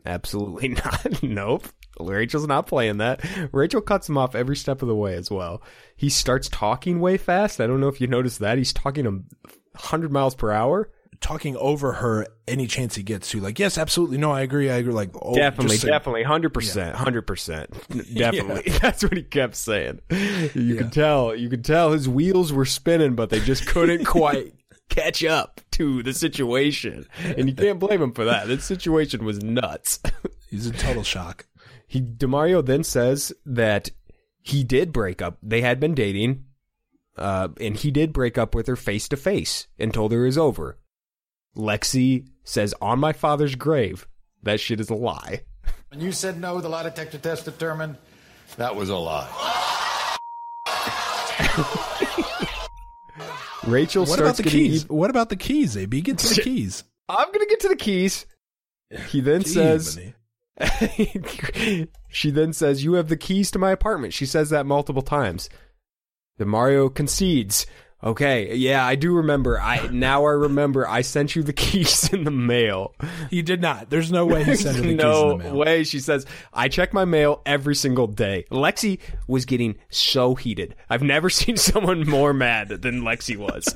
[0.06, 1.22] absolutely not.
[1.24, 1.68] nope.
[2.00, 3.24] Rachel's not playing that.
[3.52, 5.62] Rachel cuts him off every step of the way as well.
[5.96, 7.62] He starts talking way fast.
[7.62, 8.58] I don't know if you noticed that.
[8.58, 10.90] He's talking a 100 miles per hour.
[11.22, 13.40] Talking over her any chance he gets to.
[13.40, 14.18] Like, yes, absolutely.
[14.18, 14.70] No, I agree.
[14.70, 14.92] I agree.
[14.92, 17.70] Like, oh, definitely, definitely, hundred percent, hundred percent,
[18.14, 18.70] definitely.
[18.82, 20.02] That's what he kept saying.
[20.54, 24.54] You could tell, you could tell his wheels were spinning, but they just couldn't quite
[24.90, 28.48] catch up to the situation, and you can't blame him for that.
[28.48, 30.02] This situation was nuts.
[30.50, 31.46] He's in total shock.
[31.94, 33.92] He DeMario then says that
[34.42, 35.38] he did break up.
[35.44, 36.46] They had been dating,
[37.20, 40.26] uh, and he did break up with her face to face and told her it
[40.26, 40.80] was over.
[41.56, 44.08] Lexi says on my father's grave
[44.42, 45.44] that shit is a lie.
[45.90, 47.98] When you said no, the lie detector test determined
[48.58, 49.28] that was a lie.
[53.68, 54.84] Rachel What starts about the getting keys?
[54.86, 56.02] ev- What about the keys, AB?
[56.02, 56.84] Get to the keys.
[57.08, 58.26] I'm gonna get to the keys.
[59.10, 60.16] He then Gee, says, Vinny.
[62.10, 65.50] she then says, "You have the keys to my apartment." She says that multiple times.
[66.40, 67.66] DeMario concedes.
[68.04, 69.60] Okay, yeah, I do remember.
[69.60, 70.86] I now I remember.
[70.88, 72.94] I sent you the keys in the mail.
[73.30, 73.90] he did not.
[73.90, 75.56] There's no way he sent her the no keys in the mail.
[75.56, 75.84] way.
[75.86, 78.46] She says, I check my mail every single day.
[78.52, 80.76] Lexi was getting so heated.
[80.90, 83.74] I've never seen someone more mad than Lexi was.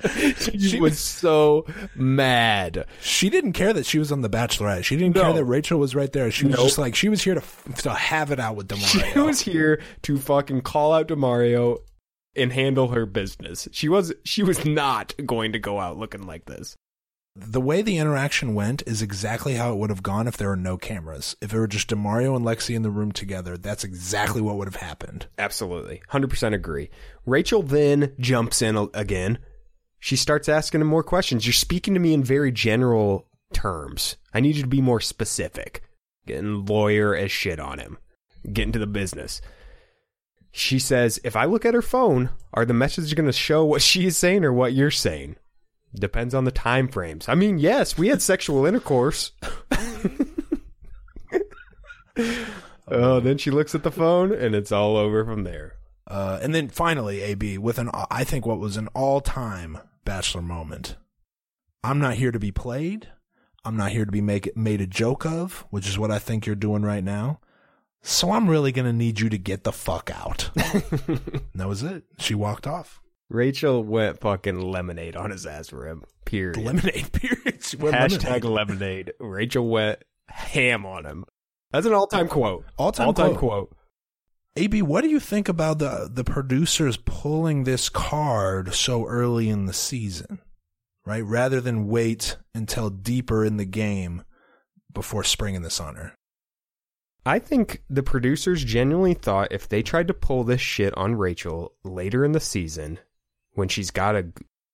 [0.60, 1.64] she was so
[1.94, 2.84] mad.
[3.00, 4.84] She didn't care that she was on The Bachelorette.
[4.84, 5.22] She didn't No.
[5.22, 6.30] care that Rachel was right there.
[6.30, 6.64] She was Nope.
[6.66, 7.42] just like she was here to
[7.82, 9.12] to have it out with DeMario.
[9.12, 11.78] She was here to fucking call out to Mario
[12.38, 13.68] and handle her business.
[13.72, 16.76] She was she was not going to go out looking like this.
[17.36, 20.56] the way the interaction went is exactly how it would have gone if there were
[20.56, 21.36] no cameras.
[21.40, 24.66] If it were just DeMario and Lexi in the room together, that's exactly what would
[24.66, 25.26] have happened.
[25.38, 26.02] Absolutely.
[26.10, 26.90] 100% agree.
[27.26, 29.38] Rachel then jumps in again.
[30.00, 31.46] She starts asking him more questions.
[31.46, 34.16] You're speaking to me in very general terms.
[34.34, 35.82] I need you to be more specific.
[36.26, 37.98] Getting lawyer as shit on him.
[38.52, 39.40] Getting to the business.
[40.58, 43.80] She says, if I look at her phone, are the messages going to show what
[43.80, 45.36] she is saying or what you're saying?
[45.94, 47.28] Depends on the time frames.
[47.28, 49.30] I mean, yes, we had sexual intercourse.
[52.88, 55.74] oh, then she looks at the phone and it's all over from there.
[56.08, 60.42] Uh, and then finally, AB with an I think what was an all time Bachelor
[60.42, 60.96] moment.
[61.84, 63.08] I'm not here to be played.
[63.64, 66.46] I'm not here to be make, made a joke of, which is what I think
[66.46, 67.38] you're doing right now.
[68.02, 70.50] So I'm really gonna need you to get the fuck out.
[71.54, 72.04] That was it.
[72.18, 73.00] She walked off.
[73.28, 76.04] Rachel went fucking lemonade on his ass Rim.
[76.24, 76.56] Period.
[76.56, 77.60] Lemonade period.
[77.60, 78.44] Hashtag lemonade.
[78.44, 79.12] lemonade.
[79.18, 81.24] Rachel went ham on him.
[81.72, 82.64] That's an all-time quote.
[82.78, 83.70] All-time all-time quote.
[83.70, 83.76] quote.
[84.56, 89.66] AB, what do you think about the the producers pulling this card so early in
[89.66, 90.38] the season?
[91.04, 91.24] Right?
[91.24, 94.22] Rather than wait until deeper in the game
[94.92, 96.14] before springing this on her.
[97.28, 101.74] I think the producers genuinely thought if they tried to pull this shit on Rachel
[101.84, 102.98] later in the season,
[103.52, 104.28] when she's got a,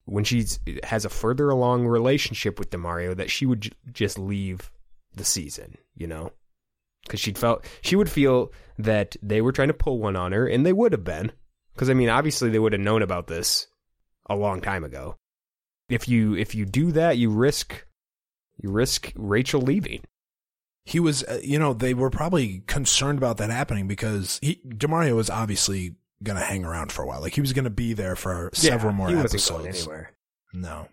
[0.05, 4.71] when she's has a further along relationship with DeMario, that she would j- just leave
[5.17, 6.31] the season, you know,
[7.05, 10.47] because she'd felt she would feel that they were trying to pull one on her,
[10.47, 11.33] and they would have been,
[11.73, 13.67] because I mean, obviously they would have known about this
[14.31, 15.17] a long time ago.
[15.89, 17.85] If you if you do that, you risk
[18.63, 20.05] you risk Rachel leaving.
[20.85, 25.17] He was, uh, you know, they were probably concerned about that happening because he, DeMario
[25.17, 27.21] was obviously going to hang around for a while.
[27.21, 29.51] Like he was going to be there for several more he episodes.
[29.51, 30.13] wasn't going anywhere.
[30.53, 30.89] No.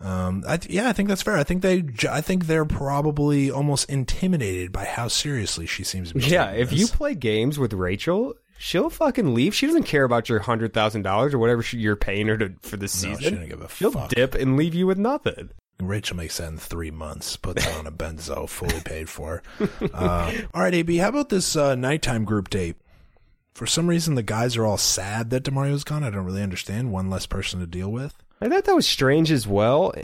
[0.00, 1.36] Um, I, yeah, I think that's fair.
[1.36, 6.14] I think they, I think they're probably almost intimidated by how seriously she seems to
[6.18, 6.24] be.
[6.24, 9.54] Yeah, if you play games with Rachel, she'll fucking leave.
[9.54, 12.52] She doesn't care about your hundred thousand dollars or whatever she, you're paying her to,
[12.62, 13.46] for the No, season.
[13.46, 14.10] she a she'll fuck.
[14.10, 15.50] dip and leave you with nothing.
[15.80, 17.36] Rachel makes that in three months.
[17.36, 19.42] Puts on a benzo, fully paid for.
[19.92, 20.98] Uh, all right, AB.
[20.98, 22.76] How about this uh, nighttime group date?
[23.54, 26.04] For some reason, the guys are all sad that DeMario's gone.
[26.04, 26.92] I don't really understand.
[26.92, 28.14] One less person to deal with.
[28.40, 29.94] I thought that was strange as well.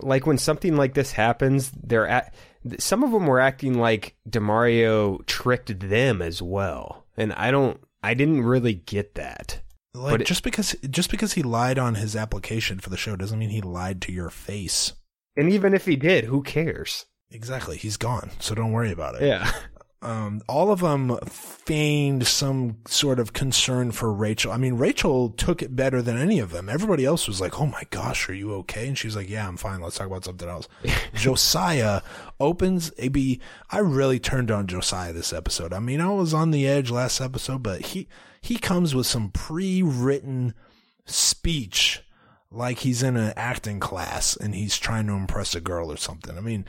[0.00, 2.34] Like when something like this happens, they're at
[2.78, 7.80] some of them were acting like DeMario tricked them as well, and I don't.
[8.02, 9.60] I didn't really get that.
[9.94, 13.14] Like But it- just because just because he lied on his application for the show
[13.16, 14.92] doesn't mean he lied to your face.
[15.36, 17.06] And even if he did, who cares?
[17.30, 19.22] Exactly, he's gone, so don't worry about it.
[19.26, 19.50] Yeah.
[20.04, 24.52] um, all of them feigned some sort of concern for Rachel.
[24.52, 26.68] I mean, Rachel took it better than any of them.
[26.68, 29.56] Everybody else was like, "Oh my gosh, are you okay?" And she's like, "Yeah, I'm
[29.56, 29.80] fine.
[29.80, 30.68] Let's talk about something else."
[31.14, 32.02] Josiah
[32.38, 33.40] opens AB.
[33.70, 35.72] I really turned on Josiah this episode.
[35.72, 38.06] I mean, I was on the edge last episode, but he
[38.40, 40.52] he comes with some pre-written
[41.06, 42.02] speech
[42.50, 46.36] like he's in an acting class and he's trying to impress a girl or something.
[46.36, 46.64] I mean,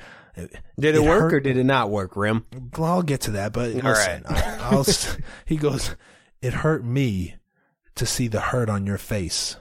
[0.79, 2.45] Did it, work hurt- or did it not work, Rim?
[2.77, 4.31] well, I'll get to that, but All listen, right.
[4.31, 4.85] I, I'll,
[5.45, 5.95] he goes,
[6.41, 7.35] it hurt me
[7.95, 9.55] to see the hurt on your face.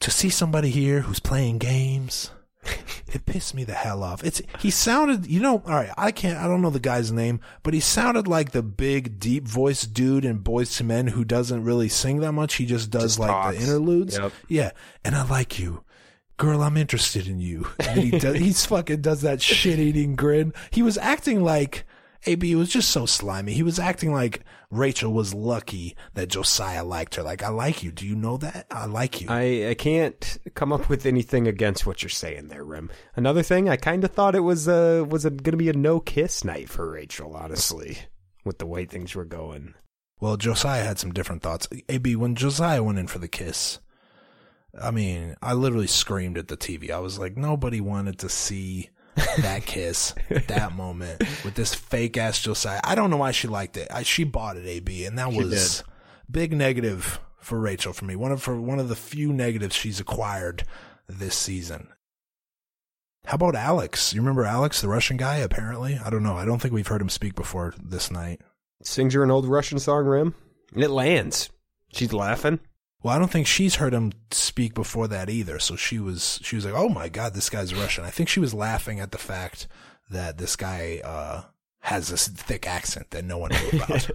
[0.00, 2.30] To see somebody here who's playing games,
[3.12, 4.24] it pissed me the hell off.
[4.24, 7.40] It's he sounded, you know, all right, I can't, I don't know the guy's name,
[7.62, 11.64] but he sounded like the big, deep voice dude in Boyz II Men who doesn't
[11.64, 12.54] really sing that much.
[12.54, 13.56] He just does Just like talks.
[13.58, 14.16] the interludes.
[14.16, 14.32] Yep.
[14.48, 14.70] Yeah,
[15.04, 15.84] and I like you.
[16.40, 17.66] Girl, I'm interested in you.
[17.78, 20.54] And he does, he's fucking does that shit eating grin.
[20.70, 21.84] He was acting like
[22.24, 23.52] AB was just so slimy.
[23.52, 27.22] He was acting like Rachel was lucky that Josiah liked her.
[27.22, 27.92] Like, I like you.
[27.92, 28.66] Do you know that?
[28.70, 29.28] I like you.
[29.28, 32.90] I, I can't come up with anything against what you're saying there, Rim.
[33.16, 36.00] Another thing, I kind of thought it was uh was going to be a no
[36.00, 37.98] kiss night for Rachel, honestly,
[38.46, 39.74] with the way things were going.
[40.20, 41.68] well, Josiah had some different thoughts.
[41.90, 43.78] AB, when Josiah went in for the kiss,
[44.78, 46.90] I mean, I literally screamed at the TV.
[46.90, 48.90] I was like, nobody wanted to see
[49.38, 50.14] that kiss,
[50.48, 52.80] that moment with this fake ass Josiah.
[52.84, 53.88] I don't know why she liked it.
[53.90, 55.84] I, she bought it, AB, and that She was
[56.30, 58.16] big negative for Rachel for me.
[58.16, 60.64] One of for one of the few negatives she's acquired
[61.08, 61.88] this season.
[63.26, 64.14] How about Alex?
[64.14, 65.36] You remember Alex, the Russian guy?
[65.36, 66.36] Apparently, I don't know.
[66.36, 68.40] I don't think we've heard him speak before this night.
[68.82, 70.34] Sings her an old Russian song, Rim,
[70.74, 71.50] and it lands.
[71.92, 72.60] She's laughing.
[73.02, 75.58] Well, I don't think she's heard him speak before that either.
[75.58, 78.40] So she was she was like, "Oh my god, this guy's Russian." I think she
[78.40, 79.66] was laughing at the fact
[80.10, 81.42] that this guy uh,
[81.80, 84.10] has this thick accent that no one knew about.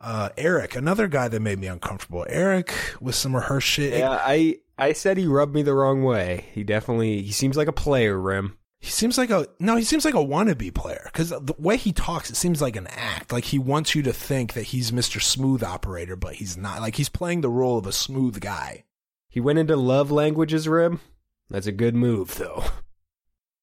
[0.00, 2.26] uh, Eric, another guy that made me uncomfortable.
[2.28, 3.98] Eric with some of her shit.
[3.98, 6.46] Yeah, I I said he rubbed me the wrong way.
[6.52, 8.57] He definitely he seems like a player, Rim.
[8.80, 9.76] He seems like a no.
[9.76, 12.86] He seems like a wannabe player because the way he talks, it seems like an
[12.86, 13.32] act.
[13.32, 16.80] Like he wants you to think that he's Mister Smooth Operator, but he's not.
[16.80, 18.84] Like he's playing the role of a smooth guy.
[19.28, 21.00] He went into love languages, Rim.
[21.50, 22.64] That's a good move, though.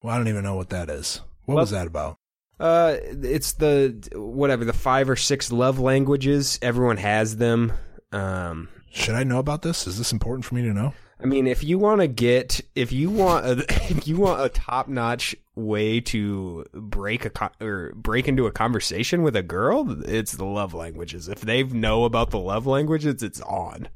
[0.02, 1.22] Well, I don't even know what that is.
[1.46, 2.18] What was that about?
[2.60, 6.60] Uh, it's the whatever the five or six love languages.
[6.62, 7.74] Everyone has them.
[8.12, 9.88] Um, Should I know about this?
[9.88, 10.94] Is this important for me to know?
[11.22, 14.50] I mean, if you want to get, if you want, a, if you want a
[14.50, 20.34] top notch way to break a or break into a conversation with a girl, it's
[20.34, 21.28] the love languages.
[21.28, 23.88] If they know about the love languages, it's on.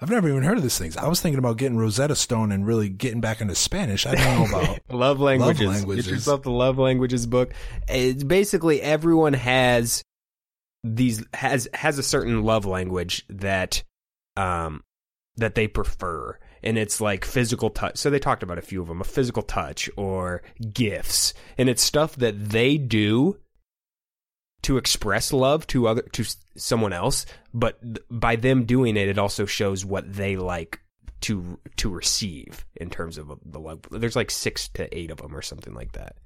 [0.00, 0.96] I've never even heard of these things.
[0.96, 4.04] I was thinking about getting Rosetta Stone and really getting back into Spanish.
[4.04, 4.80] I don't know about.
[4.90, 5.68] love languages.
[5.68, 6.06] languages.
[6.06, 7.54] Get yourself the love languages book.
[7.88, 10.02] It's basically everyone has
[10.82, 13.84] these has has a certain love language that
[14.36, 14.82] um
[15.36, 18.88] that they prefer and it's like physical touch so they talked about a few of
[18.88, 20.42] them a physical touch or
[20.72, 21.34] gifts.
[21.58, 23.38] And it's stuff that they do
[24.62, 26.24] to express love to other to
[26.56, 27.78] someone else but
[28.10, 30.80] by them doing it it also shows what they like
[31.20, 33.80] to to receive in terms of uh, the love.
[33.90, 36.16] There's like 6 to 8 of them or something like that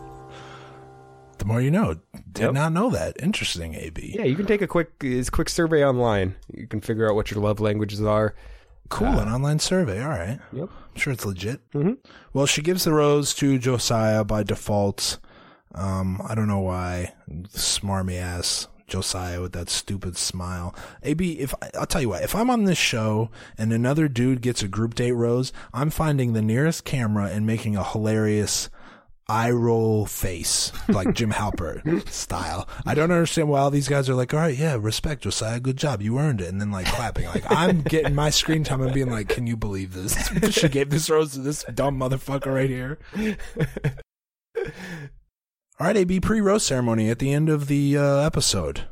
[1.40, 1.96] The more you know.
[2.32, 2.52] Did Yep.
[2.54, 3.16] not know that.
[3.20, 4.14] Interesting, AB.
[4.16, 7.30] yeah you can take a quick is quick survey online you can figure out what
[7.30, 8.34] your love languages are
[8.88, 9.06] Cool.
[9.18, 10.02] an online survey.
[10.02, 10.38] All right.
[10.52, 10.68] Yep.
[10.70, 11.60] I'm sure it's legit.
[11.72, 11.98] Mhm.
[12.32, 15.18] Well, she gives the rose to Josiah by default.
[15.74, 17.12] Um, I don't know why.
[17.54, 20.74] Smarmy ass Josiah with that stupid smile.
[21.04, 24.62] AB, if I'll tell you what, if I'm on this show and another dude gets
[24.62, 28.68] a group date rose, I'm finding the nearest camera and making a hilarious
[29.30, 32.68] eye roll face, like Jim Halpert style.
[32.84, 35.76] I don't understand why all these guys are like, all right, yeah, respect Josiah, good
[35.76, 37.26] job, you earned it, and then like clapping.
[37.26, 40.16] Like I'm getting my screen time and being like, can you believe this?
[40.50, 42.98] she gave this rose to this dumb motherfucker right here.
[45.78, 48.88] All right, AB pre rose ceremony at the end of the uh, episode.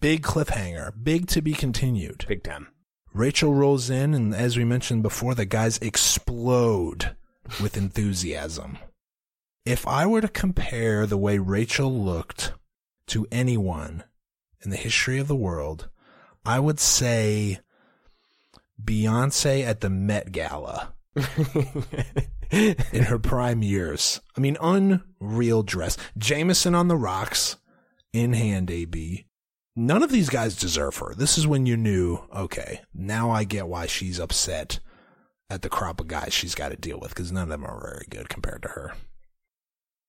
[0.00, 2.24] Big cliffhanger, big to be continued.
[2.28, 2.68] big time
[3.12, 7.16] Rachel rolls in, and as we mentioned before, the guys explode
[7.60, 8.78] with enthusiasm.
[9.66, 12.52] If I were to compare the way Rachel looked
[13.08, 14.04] to anyone
[14.62, 15.88] in the history of the world,
[16.44, 17.58] I would say
[18.80, 20.94] Beyonce at the Met Gala
[22.52, 24.20] in her prime years.
[24.36, 25.96] I mean, unreal dress.
[26.16, 27.56] Jameson on the rocks
[28.12, 29.26] in hand, AB.
[29.74, 31.12] None of these guys deserve her.
[31.12, 34.78] This is when you knew, okay, now I get why she's upset
[35.50, 37.80] at the crop of guys she's got to deal with because none of them are
[37.80, 38.92] very good compared to her.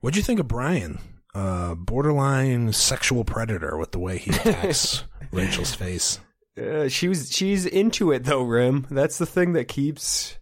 [0.01, 0.99] What'd you think of Brian?
[1.33, 6.19] Uh, borderline sexual predator with the way he attacks Rachel's face.
[6.59, 8.87] Uh, she was she's into it though, Rim.
[8.89, 10.39] That's the thing that keeps I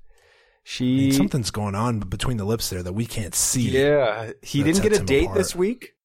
[0.63, 3.69] she mean, something's going on between the lips there that we can't see.
[3.69, 5.37] Yeah, he didn't get a date apart.
[5.37, 5.95] this week.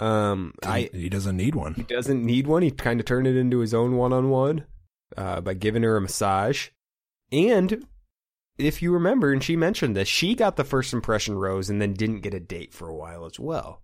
[0.00, 1.74] Um, I he doesn't need one.
[1.74, 2.62] he doesn't need one.
[2.62, 4.64] He kind of turned it into his own one-on-one
[5.16, 6.68] uh, by giving her a massage.
[7.30, 7.86] And
[8.60, 11.94] if you remember, and she mentioned this, she got the first impression rose and then
[11.94, 13.82] didn't get a date for a while as well.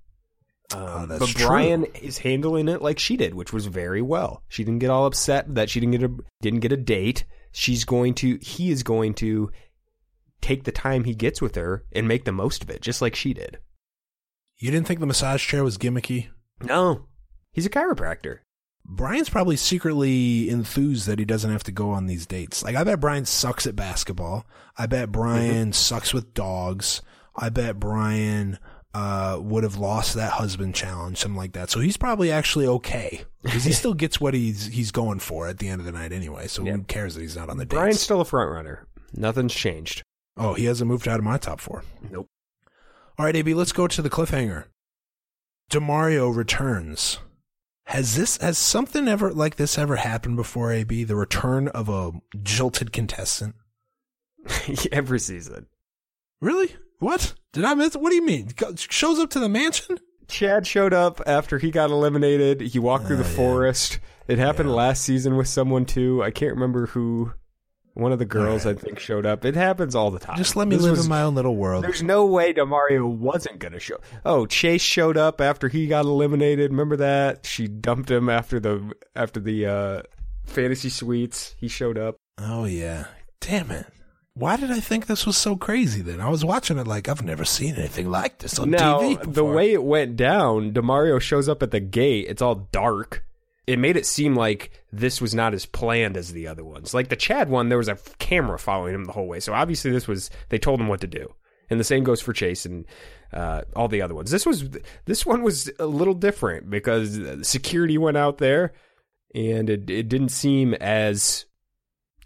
[0.75, 1.47] Um, Oh, but true.
[1.47, 4.43] Brian is handling it like she did, which was very well.
[4.49, 7.25] She didn't get all upset that she didn't get a didn't get a date.
[7.53, 9.51] She's going to he is going to
[10.41, 13.15] take the time he gets with her and make the most of it, just like
[13.15, 13.59] she did.
[14.59, 16.29] You didn't think the massage chair was gimmicky?
[16.63, 17.07] No,
[17.53, 18.39] he's a chiropractor.
[18.89, 22.63] Brian's probably secretly enthused that he doesn't have to go on these dates.
[22.63, 24.47] Like, I bet Brian sucks at basketball.
[24.79, 27.03] I bet Brian sucks with dogs.
[27.35, 28.59] I bet Brian
[28.95, 31.69] uh, would have lost that husband challenge, something like that.
[31.71, 35.59] So he's probably actually okay because he still gets what he's he's going for at
[35.59, 36.47] the end of the night anyway.
[36.47, 37.75] So who cares that he's not on the dates?
[37.79, 38.87] Brian's still a front runner.
[39.13, 40.03] Nothing's changed.
[40.37, 41.83] oh, he hasn't moved out of my top four.
[42.11, 42.29] Nope.
[43.19, 44.65] All right, AB, let's go to the cliffhanger.
[45.71, 47.19] DeMario returns.
[47.87, 51.05] Has this has something ever like this ever happened before, AB?
[51.05, 52.13] The return of a
[52.43, 53.55] jilted contestant?
[54.93, 55.67] Every season.
[56.41, 56.75] Really?
[56.99, 57.35] What?
[57.53, 57.95] Did I miss?
[57.97, 58.51] What do you mean?
[58.77, 59.99] Shows up to the mansion?
[60.29, 62.61] Chad showed up after he got eliminated.
[62.61, 63.37] He walked through the Oh, yeah.
[63.37, 63.99] forest.
[64.27, 64.75] It happened Yeah.
[64.75, 66.23] last season with someone too.
[66.23, 67.33] I can't remember who.
[67.97, 68.79] One of the girls, Alright.
[68.79, 69.45] I think, showed up.
[69.47, 70.37] It happens all the time.
[70.37, 71.83] Just let me This live was- in my own little world.
[71.83, 73.97] There's no way DeMario wasn't going to show.
[74.25, 76.71] Oh, Chase showed up after he got eliminated.
[76.73, 77.47] Remember that?
[77.47, 80.03] She dumped him after the after the uh,
[80.45, 81.55] fantasy suites.
[81.59, 82.17] He showed up.
[82.39, 83.07] Oh yeah.
[83.41, 83.87] Damn it.
[84.35, 86.21] Why did I think this was so crazy then?
[86.21, 89.33] I was watching it like I've never seen anything like this on now, TV.
[89.33, 92.27] the way it went down, DeMario shows up at the gate.
[92.29, 93.25] It's all dark.
[93.67, 96.95] It made it seem like this was not as planned as the other ones.
[96.95, 99.41] Like the Chad one, there was a camera following him the whole way.
[99.41, 101.35] So obviously, this was they told him what to do.
[101.69, 102.85] And the same goes for Chase and
[103.33, 104.31] uh, all the other ones.
[104.31, 104.69] This was
[105.05, 108.73] this one was a little different because security went out there,
[109.35, 111.45] and it it didn't seem as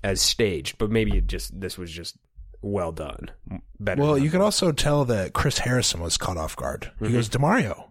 [0.04, 0.76] as staged.
[0.76, 2.18] But maybe it just this was just
[2.62, 3.30] well done,
[3.78, 4.02] better.
[4.02, 6.92] Well, you could also tell that Chris Harrison was caught off guard.
[6.96, 7.06] Mm-hmm.
[7.06, 7.89] He goes, DeMario,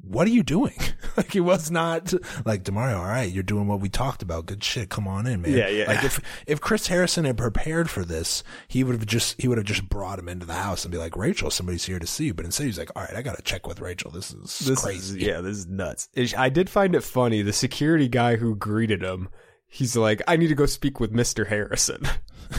[0.00, 0.74] what are you doing?
[1.16, 2.12] like he was not
[2.44, 2.98] like DeMario.
[2.98, 4.46] All right, you're doing what we talked about.
[4.46, 4.88] Good shit.
[4.88, 5.52] Come on in, man.
[5.52, 5.86] Yeah, yeah.
[5.86, 9.58] Like if if Chris Harrison had prepared for this, he would have just he would
[9.58, 12.26] have just brought him into the house and be like, Rachel, somebody's here to see
[12.26, 12.34] you.
[12.34, 14.10] But instead, he's like, all right, I got to check with Rachel.
[14.10, 15.18] This is This crazy.
[15.20, 16.08] is yeah, this is nuts.
[16.36, 17.42] I did find it funny.
[17.42, 19.28] The security guy who greeted him,
[19.66, 22.06] he's like, "I need to go speak with Mister Harrison."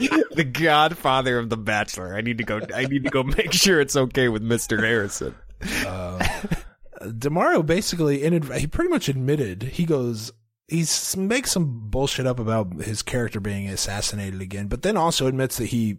[0.00, 2.14] the godfather of the bachelor.
[2.14, 4.80] I need to go I need to go make sure it's okay with Mr.
[4.80, 5.34] Harrison.
[7.02, 8.20] DeMario basically,
[8.58, 10.32] he pretty much admitted he goes,
[10.68, 10.84] he
[11.16, 15.66] makes some bullshit up about his character being assassinated again, but then also admits that
[15.66, 15.98] he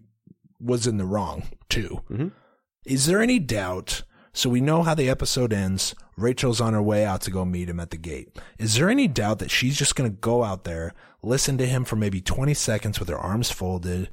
[0.60, 2.02] was in the wrong too.
[2.10, 2.32] Mhm.
[2.86, 4.04] Is there any doubt?
[4.34, 5.94] So we know how the episode ends.
[6.16, 8.38] Rachel's on her way out to go meet him at the gate.
[8.60, 11.84] Is there any doubt that she's just going to go out there, listen to him
[11.84, 14.10] for maybe 20 seconds with her arms folded,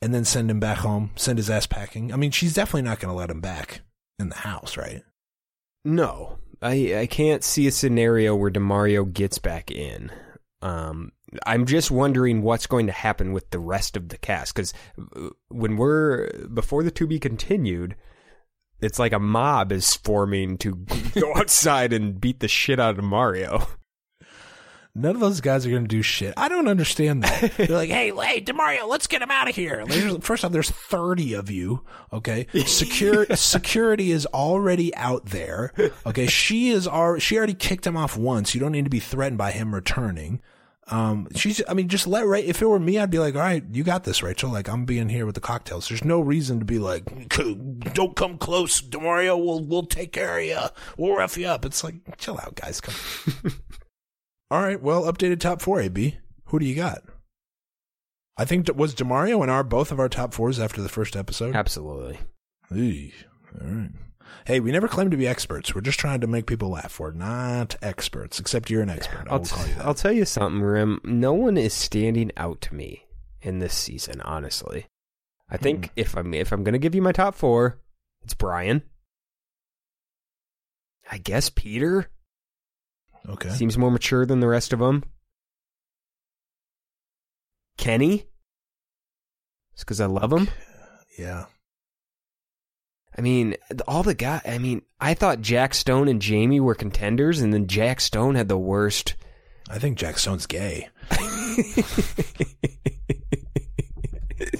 [0.00, 2.12] and then send him back home, send his ass packing?
[2.12, 3.80] I mean, she's definitely not going to let him back
[4.18, 5.02] in the house, right?
[5.84, 6.38] No.
[6.60, 10.10] I I can't see a scenario where DeMario gets back in.
[10.62, 11.12] Um
[11.46, 14.72] I'm just wondering what's going to happen with the rest of the cast cuz
[15.48, 17.94] when we're before the to be continued
[18.80, 20.74] it's like a mob is forming to
[21.14, 23.66] go outside and beat the shit out of Mario.
[24.98, 26.34] None of those guys are going to do shit.
[26.36, 27.52] I don't understand that.
[27.56, 29.84] They're like, hey, hey, DeMario, let's get him out of here.
[29.86, 31.84] There's- First off, there's 30 of you.
[32.12, 32.46] Okay.
[32.66, 35.72] Secure, security is already out there.
[36.04, 36.26] Okay.
[36.26, 38.54] She is already, she already kicked him off once.
[38.54, 40.40] You don't need to be threatened by him returning.
[40.90, 43.42] Um, she's, I mean, just let, Ra- if it were me, I'd be like, all
[43.42, 44.50] right, you got this, Rachel.
[44.50, 45.86] Like, I'm being here with the cocktails.
[45.88, 47.04] There's no reason to be like,
[47.92, 49.36] don't come close, DeMario.
[49.36, 50.58] We'll, we'll take care of you.
[50.96, 51.66] We'll rough you up.
[51.66, 52.80] It's like, chill out, guys.
[52.80, 52.94] Come
[54.50, 54.80] all right.
[54.80, 56.18] Well, updated top four, AB.
[56.46, 57.02] Who do you got?
[58.36, 61.16] I think it was DeMario and our both of our top fours after the first
[61.16, 61.56] episode.
[61.56, 62.18] Absolutely.
[62.72, 63.12] Eey.
[63.60, 63.90] All right.
[64.46, 65.74] Hey, we never claim to be experts.
[65.74, 67.00] We're just trying to make people laugh.
[67.00, 69.26] We're not experts, except you're an expert.
[69.28, 69.74] I'll, t- call you.
[69.80, 71.00] I'll tell you something, Rim.
[71.04, 73.06] No one is standing out to me
[73.42, 74.86] in this season, honestly.
[75.50, 77.78] I think if I'm if I'm gonna give you my top four,
[78.22, 78.82] it's Brian.
[81.10, 82.10] I guess Peter
[83.28, 83.50] okay.
[83.50, 85.04] seems more mature than the rest of them.
[87.76, 88.26] Kenny,
[89.72, 90.48] it's because I love him.
[91.18, 91.46] Yeah.
[93.16, 93.56] I mean,
[93.86, 94.40] all the guy.
[94.44, 98.48] I mean, I thought Jack Stone and Jamie were contenders, and then Jack Stone had
[98.48, 99.16] the worst.
[99.68, 100.88] I think Jack Stone's gay.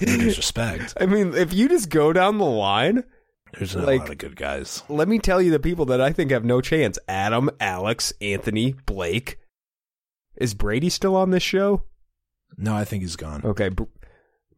[0.00, 0.94] No disrespect.
[1.00, 3.04] I mean, if you just go down the line,
[3.58, 4.82] There's not Like- a lot of good guys.
[4.88, 8.74] let me tell you the people that I think have no chance Adam, Alex, Anthony,
[8.86, 9.38] Blake.
[10.36, 11.82] Is Brady still on this show?
[12.56, 13.42] No, I think he's gone.
[13.44, 13.84] Okay, Br-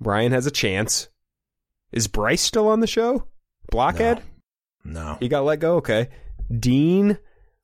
[0.00, 1.08] Brian has a chance.
[1.92, 3.26] Is Bryce still on the show?
[3.70, 4.22] Blockhead?
[4.84, 5.16] No.
[5.20, 5.76] He got let go?
[5.76, 6.08] Okay.
[6.56, 7.18] Dean,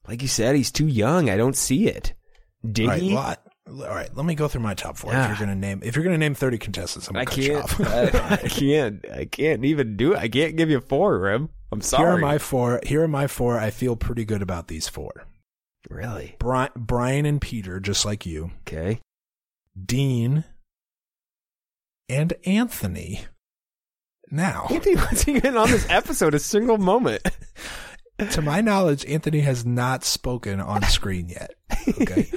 [0.08, 1.28] like you said, he's too young.
[1.30, 2.14] I don't see it.
[2.64, 3.14] All right, Diggy?
[3.14, 3.36] well,
[3.68, 5.10] all right, let me go through my top four.
[5.12, 5.28] If Ah.
[5.28, 7.80] you're gonna name, if you're gonna name 30 contestants, I'm gonna I cut you off.
[7.80, 9.04] I, I can't.
[9.12, 10.18] I can't even do it.
[10.18, 11.48] I can't give you four, Rim.
[11.72, 12.04] I'm sorry.
[12.04, 12.80] Here are my four.
[12.84, 13.58] Here are my four.
[13.58, 15.26] I feel pretty good about these four.
[15.90, 16.36] really?
[16.38, 18.50] Brian, Brian and Peter, just like you.
[18.66, 19.00] Okay.
[19.84, 20.44] Dean
[22.08, 23.22] and Anthony.
[24.30, 27.22] Now, Anthony wasn't even on this episode a single moment.
[28.30, 31.54] to my knowledge, Anthony has not spoken on screen yet.
[32.00, 32.28] Okay.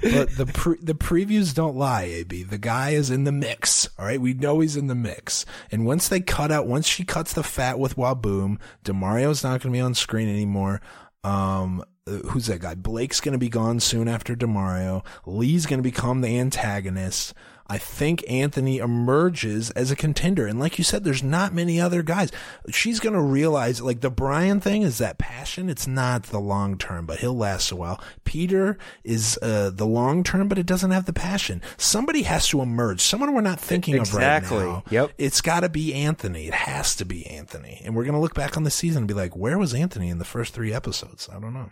[0.00, 2.42] But the pre- the previews don't lie, AB.
[2.42, 3.88] The guy is in the mix.
[3.98, 5.46] All right, we know he's in the mix.
[5.70, 9.72] And once they cut out, once she cuts the fat with Whaboom, DeMario's not going
[9.72, 10.80] to be on screen anymore.
[11.22, 12.74] Um, uh, who's that guy?
[12.74, 15.04] Blake's going to be gone soon after DeMario.
[15.26, 17.32] Lee's going to become the antagonist.
[17.66, 20.46] I think Anthony emerges as a contender.
[20.46, 22.30] And like you said, there's not many other guys.
[22.70, 25.70] She's going to realize, like, the Brian thing is that passion.
[25.70, 28.00] It's not the long term, but he'll last a while.
[28.24, 31.62] Peter is, uh, the long term, but it doesn't have the passion.
[31.78, 33.00] Somebody has to emerge.
[33.00, 34.58] Someone we're not thinking Exactly.
[34.58, 34.82] of right now.
[34.90, 35.12] Yep.
[35.18, 36.46] It's got to be Anthony.
[36.48, 37.80] It has to be Anthony.
[37.84, 40.10] And we're going to look back on the season and be like, where was Anthony
[40.10, 41.28] in the first three episodes?
[41.32, 41.70] I don't know.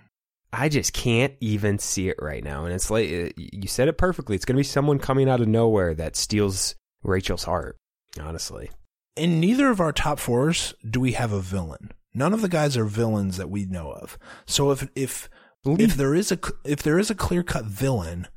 [0.52, 2.64] I just can't even see it right now.
[2.64, 4.36] And it's like, you said it perfectly.
[4.36, 7.76] It's going to be someone coming out of nowhere that steals Rachel's heart,
[8.20, 8.70] honestly.
[9.16, 11.92] in neither of our top fours do we have a villain.
[12.14, 14.18] None of the guys are villains that we know of.
[14.46, 15.30] So if if
[15.64, 18.28] if there is a if there is a clear cut villain,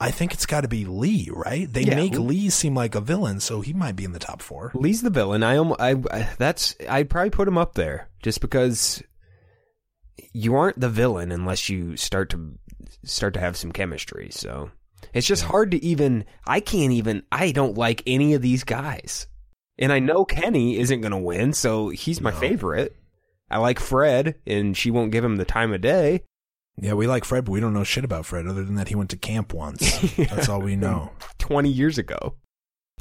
[0.00, 1.70] I think it's got to be Lee, right?
[1.70, 1.96] They Yeah.
[1.96, 4.72] make Lee seem like a villain, so he might be in the top four.
[4.74, 5.42] Lee's the villain.
[5.42, 9.02] I, I, I that's I'd probably put him up there just because
[10.32, 12.58] you aren't the villain unless you start to
[13.04, 14.28] start to have some chemistry.
[14.30, 14.70] So
[15.12, 16.24] it's just hard to even.
[16.46, 17.22] I can't even.
[17.32, 19.26] I don't like any of these guys,
[19.78, 22.36] and I know Kenny isn't going to win, so he's my No.
[22.36, 22.96] favorite.
[23.50, 26.22] I like Fred, and she won't give him the time of day.
[26.78, 28.94] Yeah, we like Fred, but we don't know shit about Fred other than that he
[28.94, 30.00] went to camp once.
[30.16, 31.10] That's all we know.
[31.38, 32.36] 20 years ago.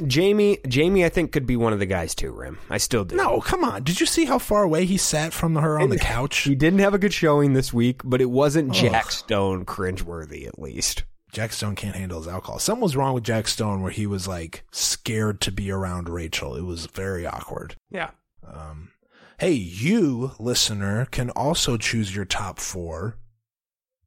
[0.07, 2.31] Jamie, Jamie, I think could be one of the guys too.
[2.31, 3.15] Rim, I still do.
[3.15, 3.83] No, come on.
[3.83, 6.39] Did you see how far away he sat from her on the couch?
[6.39, 8.75] he didn't have a good showing this week, but it wasn't Ugh.
[8.75, 11.03] Jack Stone cringeworthy, at least.
[11.31, 12.59] Jack Stone can't handle his alcohol.
[12.59, 16.55] Something was wrong with Jack Stone where he was like scared to be around Rachel.
[16.55, 17.75] It was very awkward.
[17.89, 18.11] Yeah.
[18.45, 18.91] Um,
[19.39, 23.17] hey, you listener can also choose your top four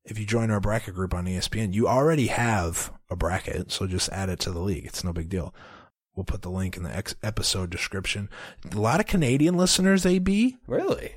[0.05, 1.73] if you join our bracket group on ESPN.
[1.73, 4.85] You already have a bracket, so just add it to the league.
[4.85, 5.55] It's no big deal.
[6.15, 8.29] We'll put the link in the ex- episode description.
[8.73, 11.17] A lot of Canadian listeners, AB, Really?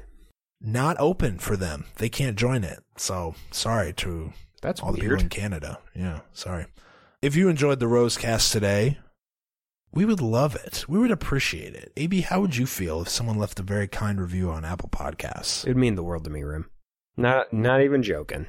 [0.60, 1.86] not open for them.
[1.98, 2.84] They can't join it.
[2.98, 5.80] So sorry to That's all the people in Canada.
[5.96, 6.66] Yeah, sorry.
[7.22, 8.98] If you enjoyed the Rosecast today,
[9.94, 10.86] we would love it.
[10.88, 11.92] We would appreciate it.
[11.96, 15.64] AB, how would you feel if someone left a very kind review on Apple Podcasts?
[15.64, 16.70] It'd mean the world to me, Rim.
[17.16, 18.48] Not, not even joking.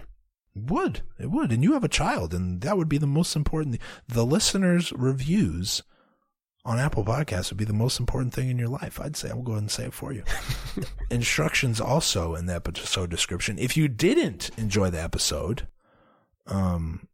[0.56, 1.02] It would.
[1.18, 1.52] It would.
[1.52, 3.78] And you have a child, and that would be the most important.
[4.08, 5.82] The listeners' reviews
[6.64, 9.00] on Apple Podcasts would be the most important thing in your life.
[9.00, 10.22] I'd say I'll go ahead and say it for you.
[11.10, 13.58] Instructions also in the episode description.
[13.58, 15.66] If you didn't enjoy the episode,
[16.46, 17.08] um,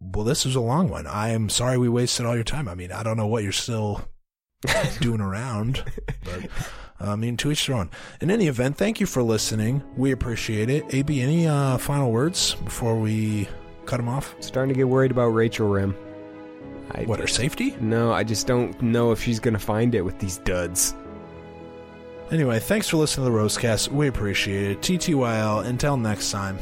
[0.00, 1.06] well, this was a long one.
[1.06, 2.68] I am sorry we wasted all your time.
[2.68, 4.06] I mean, I don't know what you're still
[5.00, 5.82] doing around,
[6.24, 6.48] but
[7.00, 7.90] I mean, to each their own.
[8.20, 9.82] In any event, thank you for listening.
[9.96, 10.84] We appreciate it.
[10.94, 13.48] AB, any uh, final words before we
[13.86, 14.34] cut him off?
[14.40, 15.94] Starting to get worried about Rachel Rim.
[16.90, 17.76] I What, her safety?
[17.80, 20.94] No, I just don't know if she's going to find it with these duds.
[22.30, 23.88] Anyway, thanks for listening to the Rosecast.
[23.88, 24.80] We appreciate it.
[24.80, 25.66] TTYL.
[25.66, 26.58] Until next time.